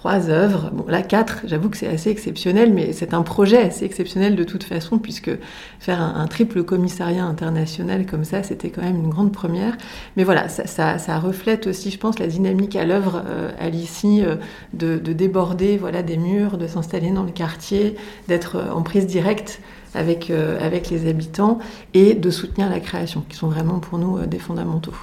trois 0.02 0.30
œuvres. 0.30 0.70
Bon, 0.72 0.84
là, 0.88 1.00
quatre, 1.00 1.42
j'avoue 1.44 1.68
que 1.68 1.76
c'est 1.76 1.86
assez 1.86 2.10
exceptionnel, 2.10 2.72
mais 2.72 2.92
c'est 2.92 3.14
un 3.14 3.22
projet 3.22 3.58
assez 3.58 3.84
exceptionnel 3.84 4.34
de 4.34 4.42
toute 4.42 4.64
façon, 4.64 4.98
puisque 4.98 5.30
faire 5.78 6.02
un, 6.02 6.26
triple 6.26 6.64
commissariat 6.64 7.24
international 7.24 8.04
comme 8.04 8.24
ça, 8.24 8.42
c'était 8.42 8.70
quand 8.70 8.82
même 8.82 8.96
une 8.96 9.10
grande 9.10 9.30
première. 9.30 9.76
Mais 10.16 10.24
voilà, 10.24 10.48
ça, 10.48 11.18
reflète 11.20 11.68
aussi, 11.68 11.92
je 11.92 11.98
pense, 11.98 12.18
la 12.18 12.26
dynamique 12.26 12.74
à 12.74 12.84
l'œuvre 12.84 13.22
euh, 13.28 13.52
euh, 13.60 14.36
de, 14.72 15.12
déborder 15.12 15.76
voilà, 15.76 16.02
des 16.02 16.16
murs, 16.16 16.58
de 16.58 16.66
s'installer 16.66 17.12
dans 17.12 17.22
le 17.22 17.30
quartier, 17.30 17.94
d'être 18.26 18.56
euh, 18.56 18.72
en 18.72 18.82
prise 18.82 19.06
directe 19.06 19.60
avec, 19.94 20.30
avec 20.30 20.90
les 20.90 21.08
habitants 21.08 21.58
et 21.94 22.14
de 22.14 22.30
soutenir 22.30 22.68
la 22.68 22.80
création, 22.80 23.22
qui 23.28 23.36
sont 23.36 23.48
vraiment 23.48 23.78
pour 23.78 23.98
nous 23.98 24.26
des 24.26 24.38
fondamentaux. 24.40 24.94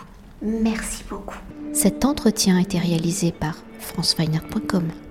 Merci 0.41 1.03
beaucoup. 1.09 1.37
Cet 1.71 2.03
entretien 2.03 2.57
a 2.57 2.61
été 2.61 2.79
réalisé 2.79 3.31
par 3.31 3.55
franceweiner.com. 3.79 5.08